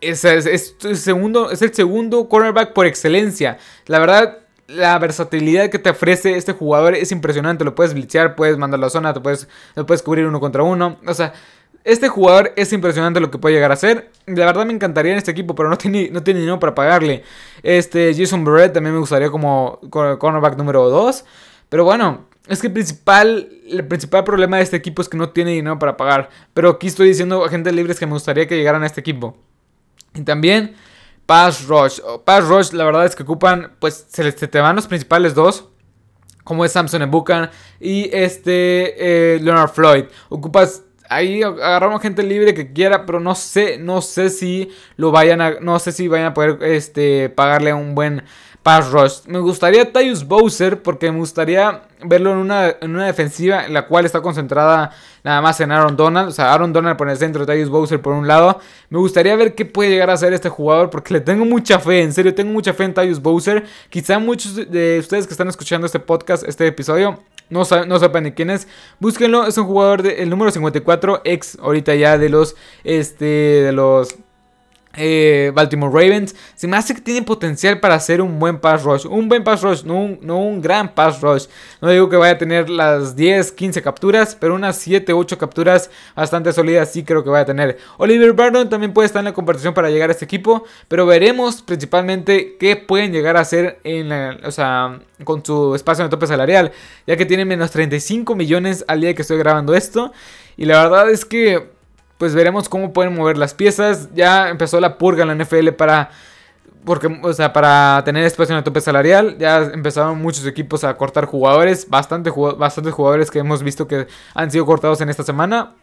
es, 0.00 0.24
el 0.24 0.96
segundo, 0.96 1.50
es 1.50 1.62
el 1.62 1.72
segundo 1.72 2.28
cornerback 2.28 2.72
por 2.72 2.86
excelencia. 2.86 3.58
La 3.86 3.98
verdad, 4.00 4.38
la 4.66 4.98
versatilidad 4.98 5.70
que 5.70 5.78
te 5.78 5.90
ofrece 5.90 6.36
este 6.36 6.52
jugador 6.52 6.94
es 6.94 7.12
impresionante. 7.12 7.64
Lo 7.64 7.74
puedes 7.74 7.94
blitzear, 7.94 8.34
puedes 8.34 8.58
mandar 8.58 8.80
la 8.80 8.90
zona, 8.90 9.14
te 9.14 9.20
puedes, 9.20 9.48
lo 9.76 9.86
puedes 9.86 10.02
cubrir 10.02 10.26
uno 10.26 10.40
contra 10.40 10.64
uno. 10.64 10.98
O 11.06 11.14
sea, 11.14 11.32
este 11.84 12.08
jugador 12.08 12.52
es 12.56 12.72
impresionante 12.72 13.20
lo 13.20 13.30
que 13.30 13.38
puede 13.38 13.54
llegar 13.54 13.70
a 13.70 13.76
ser. 13.76 14.10
La 14.26 14.46
verdad 14.46 14.66
me 14.66 14.72
encantaría 14.72 15.12
en 15.12 15.18
este 15.18 15.30
equipo, 15.30 15.54
pero 15.54 15.68
no 15.68 15.78
tiene, 15.78 16.10
no 16.10 16.22
tiene 16.22 16.40
dinero 16.40 16.58
para 16.58 16.74
pagarle. 16.74 17.22
Este 17.62 18.14
Jason 18.16 18.44
Barrett 18.44 18.72
también 18.72 18.94
me 18.94 19.00
gustaría 19.00 19.30
como 19.30 19.78
cornerback 19.90 20.56
número 20.56 20.90
2. 20.90 21.24
Pero 21.68 21.84
bueno, 21.84 22.26
es 22.48 22.60
que 22.60 22.66
el 22.66 22.72
principal, 22.72 23.48
el 23.68 23.86
principal 23.86 24.24
problema 24.24 24.56
de 24.56 24.64
este 24.64 24.76
equipo 24.76 25.00
es 25.00 25.08
que 25.08 25.16
no 25.16 25.30
tiene 25.30 25.52
dinero 25.52 25.78
para 25.78 25.96
pagar. 25.96 26.30
Pero 26.54 26.70
aquí 26.70 26.88
estoy 26.88 27.08
diciendo 27.08 27.44
agentes 27.44 27.72
libres 27.72 27.98
que 27.98 28.06
me 28.06 28.12
gustaría 28.12 28.46
que 28.48 28.56
llegaran 28.56 28.82
a 28.82 28.86
este 28.86 29.00
equipo. 29.00 29.36
Y 30.14 30.22
también 30.22 30.74
Pass 31.26 31.66
Rush. 31.66 32.00
Pass 32.24 32.46
Rush, 32.46 32.72
la 32.72 32.84
verdad 32.84 33.06
es 33.06 33.14
que 33.14 33.22
ocupan, 33.22 33.72
pues 33.78 34.06
se, 34.08 34.32
te 34.32 34.60
van 34.60 34.76
los 34.76 34.86
principales 34.86 35.34
dos. 35.34 35.68
Como 36.44 36.64
es 36.64 36.72
Samson 36.72 37.02
Ebukan 37.02 37.50
y 37.78 38.10
este 38.12 39.36
eh, 39.36 39.38
Leonard 39.40 39.70
Floyd. 39.70 40.06
Ocupas 40.28 40.82
ahí 41.14 41.42
agarramos 41.42 42.02
gente 42.02 42.22
libre 42.22 42.54
que 42.54 42.72
quiera, 42.72 43.06
pero 43.06 43.20
no 43.20 43.34
sé, 43.34 43.78
no 43.78 44.02
sé 44.02 44.30
si 44.30 44.70
lo 44.96 45.10
vayan 45.10 45.40
a, 45.40 45.60
no 45.60 45.78
sé 45.78 45.92
si 45.92 46.08
vayan 46.08 46.28
a 46.28 46.34
poder 46.34 46.62
este, 46.62 47.28
pagarle 47.28 47.72
un 47.72 47.94
buen 47.94 48.22
pass 48.62 48.90
rush. 48.90 49.20
Me 49.26 49.40
gustaría 49.40 49.92
Tyus 49.92 50.26
Bowser 50.26 50.82
porque 50.82 51.10
me 51.10 51.18
gustaría 51.18 51.82
verlo 52.04 52.32
en 52.32 52.38
una, 52.38 52.68
en 52.80 52.94
una 52.94 53.06
defensiva 53.06 53.66
en 53.66 53.74
la 53.74 53.86
cual 53.86 54.04
está 54.04 54.20
concentrada 54.20 54.90
nada 55.24 55.40
más 55.40 55.60
en 55.60 55.72
Aaron 55.72 55.96
Donald. 55.96 56.28
O 56.28 56.32
sea, 56.32 56.52
Aaron 56.52 56.72
Donald 56.72 56.96
por 56.96 57.08
el 57.08 57.16
centro, 57.16 57.44
Tyus 57.46 57.68
Bowser 57.68 58.00
por 58.00 58.12
un 58.14 58.26
lado. 58.28 58.60
Me 58.88 58.98
gustaría 58.98 59.34
ver 59.36 59.54
qué 59.54 59.64
puede 59.64 59.90
llegar 59.90 60.10
a 60.10 60.14
hacer 60.14 60.32
este 60.32 60.48
jugador 60.48 60.90
porque 60.90 61.14
le 61.14 61.20
tengo 61.20 61.44
mucha 61.44 61.78
fe, 61.78 62.02
en 62.02 62.12
serio, 62.12 62.34
tengo 62.34 62.52
mucha 62.52 62.72
fe 62.72 62.84
en 62.84 62.94
Tyus 62.94 63.20
Bowser. 63.20 63.64
Quizá 63.90 64.18
muchos 64.18 64.54
de 64.70 64.98
ustedes 65.00 65.26
que 65.26 65.34
están 65.34 65.48
escuchando 65.48 65.86
este 65.86 66.00
podcast, 66.00 66.44
este 66.46 66.66
episodio, 66.66 67.18
no, 67.52 67.62
no 67.86 67.98
sepan 67.98 68.24
ni 68.24 68.32
quién 68.32 68.50
es. 68.50 68.66
Búsquenlo, 68.98 69.46
es 69.46 69.56
un 69.58 69.66
jugador 69.66 70.02
del 70.02 70.30
número 70.30 70.50
54, 70.50 71.20
ex 71.24 71.58
ahorita 71.60 71.94
ya 71.94 72.18
de 72.18 72.28
los, 72.28 72.56
este, 72.82 73.24
de 73.24 73.72
los 73.72 74.16
eh, 74.94 75.52
Baltimore 75.54 75.92
Ravens. 75.92 76.34
Se 76.54 76.66
me 76.68 76.76
hace 76.76 76.94
que 76.94 77.00
tiene 77.00 77.22
potencial 77.22 77.80
para 77.80 77.94
hacer 77.94 78.20
un 78.20 78.38
buen 78.38 78.58
pass 78.58 78.82
rush. 78.82 79.06
Un 79.06 79.28
buen 79.28 79.44
pass 79.44 79.62
rush, 79.62 79.84
no 79.84 79.98
un, 79.98 80.60
gran 80.60 80.94
pass 80.94 81.20
rush. 81.20 81.46
No 81.80 81.88
digo 81.88 82.08
que 82.08 82.16
vaya 82.16 82.34
a 82.34 82.38
tener 82.38 82.70
las 82.70 83.16
10, 83.16 83.52
15 83.52 83.82
capturas, 83.82 84.36
pero 84.38 84.54
unas 84.54 84.76
7, 84.76 85.12
8 85.12 85.38
capturas 85.38 85.90
bastante 86.14 86.52
sólidas 86.52 86.92
sí 86.92 87.04
creo 87.04 87.24
que 87.24 87.30
vaya 87.30 87.42
a 87.42 87.46
tener. 87.46 87.78
Oliver 87.98 88.32
Barton 88.32 88.68
también 88.68 88.92
puede 88.92 89.06
estar 89.06 89.20
en 89.20 89.26
la 89.26 89.32
competición 89.32 89.74
para 89.74 89.90
llegar 89.90 90.10
a 90.10 90.12
este 90.12 90.24
equipo, 90.24 90.64
pero 90.88 91.06
veremos 91.06 91.62
principalmente 91.62 92.56
qué 92.58 92.76
pueden 92.76 93.12
llegar 93.12 93.36
a 93.36 93.40
hacer 93.40 93.80
en 93.84 94.12
o 94.12 94.50
sea, 94.50 95.00
con 95.24 95.44
su 95.44 95.74
espacio 95.74 96.04
de 96.04 96.10
tope 96.10 96.26
salarial, 96.26 96.72
ya 97.06 97.16
que 97.16 97.26
tiene 97.26 97.44
menos 97.44 97.70
35 97.70 98.34
millones 98.34 98.84
al 98.88 99.00
día 99.00 99.14
que 99.14 99.22
estoy 99.22 99.38
grabando 99.38 99.74
esto. 99.74 100.12
Y 100.56 100.64
la 100.66 100.82
verdad 100.82 101.10
es 101.10 101.24
que 101.24 101.70
pues 102.22 102.36
veremos 102.36 102.68
cómo 102.68 102.92
pueden 102.92 103.16
mover 103.16 103.36
las 103.36 103.52
piezas. 103.52 104.08
Ya 104.14 104.48
empezó 104.48 104.78
la 104.78 104.96
purga 104.96 105.24
en 105.24 105.36
la 105.36 105.44
NFL 105.44 105.70
para 105.70 106.10
porque, 106.84 107.18
o 107.20 107.32
sea, 107.32 107.52
para 107.52 108.00
tener 108.04 108.24
espacio 108.24 108.52
en 108.52 108.58
el 108.58 108.62
tope 108.62 108.80
salarial, 108.80 109.38
ya 109.38 109.58
empezaron 109.58 110.22
muchos 110.22 110.46
equipos 110.46 110.84
a 110.84 110.96
cortar 110.96 111.24
jugadores, 111.24 111.88
bastante, 111.90 112.30
bastantes 112.30 112.94
jugadores 112.94 113.28
que 113.28 113.40
hemos 113.40 113.64
visto 113.64 113.88
que 113.88 114.06
han 114.34 114.52
sido 114.52 114.64
cortados 114.64 115.00
en 115.00 115.08
esta 115.08 115.24
semana. 115.24 115.74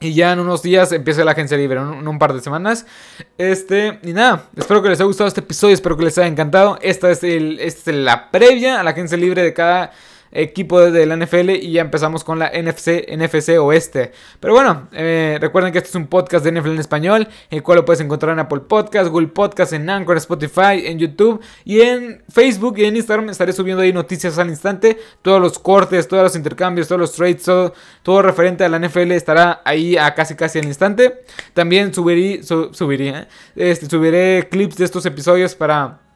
Y 0.00 0.14
ya 0.14 0.32
en 0.32 0.40
unos 0.40 0.62
días 0.62 0.90
empieza 0.90 1.22
la 1.22 1.30
agencia 1.30 1.56
libre, 1.56 1.78
en 1.78 2.08
un, 2.08 2.18
par 2.18 2.32
de 2.32 2.40
semanas. 2.40 2.84
Este, 3.38 4.00
y 4.02 4.12
nada, 4.12 4.46
espero 4.56 4.82
que 4.82 4.88
les 4.88 4.98
haya 4.98 5.06
gustado 5.06 5.28
este 5.28 5.42
episodio, 5.42 5.74
espero 5.74 5.96
que 5.96 6.06
les 6.06 6.18
haya 6.18 6.26
encantado. 6.26 6.80
Esta 6.82 7.08
es, 7.08 7.22
el, 7.22 7.60
esta 7.60 7.92
es 7.92 7.96
la 7.98 8.32
previa 8.32 8.80
a 8.80 8.82
la 8.82 8.90
agencia 8.90 9.16
libre 9.16 9.44
de 9.44 9.54
cada 9.54 9.92
equipo 10.32 10.80
de 10.80 11.06
la 11.06 11.16
NFL 11.16 11.50
y 11.50 11.72
ya 11.72 11.80
empezamos 11.80 12.24
con 12.24 12.38
la 12.38 12.50
NFC, 12.50 13.06
NFC 13.10 13.58
Oeste. 13.60 14.12
Pero 14.40 14.54
bueno, 14.54 14.88
eh, 14.92 15.38
recuerden 15.40 15.72
que 15.72 15.78
este 15.78 15.90
es 15.90 15.94
un 15.94 16.06
podcast 16.06 16.44
de 16.44 16.52
NFL 16.52 16.72
en 16.72 16.78
español, 16.78 17.28
el 17.50 17.62
cual 17.62 17.76
lo 17.76 17.84
puedes 17.84 18.00
encontrar 18.00 18.32
en 18.32 18.40
Apple 18.40 18.60
Podcast, 18.60 19.10
Google 19.10 19.28
Podcast, 19.28 19.72
en 19.72 19.88
Anchor, 19.88 20.16
Spotify, 20.16 20.86
en 20.86 20.98
YouTube 20.98 21.40
y 21.64 21.80
en 21.80 22.22
Facebook 22.28 22.78
y 22.78 22.84
en 22.84 22.96
Instagram 22.96 23.28
estaré 23.30 23.52
subiendo 23.52 23.82
ahí 23.82 23.92
noticias 23.92 24.38
al 24.38 24.48
instante, 24.48 24.98
todos 25.22 25.40
los 25.40 25.58
cortes, 25.58 26.08
todos 26.08 26.22
los 26.22 26.36
intercambios, 26.36 26.88
todos 26.88 27.00
los 27.00 27.12
trades, 27.12 27.42
todo, 28.02 28.22
referente 28.22 28.64
a 28.64 28.68
la 28.68 28.78
NFL 28.78 29.12
estará 29.12 29.62
ahí 29.64 29.96
a 29.96 30.14
casi 30.14 30.34
casi 30.34 30.58
al 30.58 30.66
instante. 30.66 31.22
También 31.54 31.92
subiré, 31.94 32.42
subiré, 32.42 33.08
¿eh? 33.08 33.26
este, 33.56 33.86
subiré 33.86 34.48
clips 34.50 34.76
de 34.76 34.84
estos 34.84 35.06
episodios 35.06 35.54
para 35.54 36.07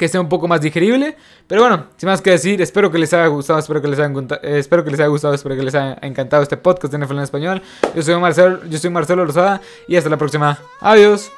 que 0.00 0.08
sea 0.08 0.20
un 0.22 0.30
poco 0.30 0.48
más 0.48 0.62
digerible. 0.62 1.14
Pero 1.46 1.60
bueno, 1.60 1.88
sin 1.98 2.08
más 2.08 2.22
que 2.22 2.30
decir, 2.30 2.62
espero 2.62 2.90
que 2.90 2.96
les 2.96 3.12
haya 3.12 3.26
gustado, 3.26 3.58
espero 3.58 3.82
que 3.82 3.88
les 3.88 3.98
haya, 3.98 4.10
eh, 4.42 4.58
espero 4.58 4.82
que 4.82 4.90
les 4.90 4.98
haya 4.98 5.10
gustado, 5.10 5.34
espero 5.34 5.54
que 5.54 5.62
les 5.62 5.74
haya 5.74 5.98
encantado 6.00 6.42
este 6.42 6.56
podcast 6.56 6.90
de 6.90 7.04
NFL 7.04 7.18
en 7.18 7.22
español. 7.22 7.62
Yo 7.94 8.02
soy 8.02 8.18
Marcelo, 8.18 8.60
yo 8.64 8.78
soy 8.78 8.88
Marcelo 8.88 9.26
Rosada 9.26 9.60
y 9.86 9.96
hasta 9.96 10.08
la 10.08 10.16
próxima. 10.16 10.58
Adiós. 10.80 11.30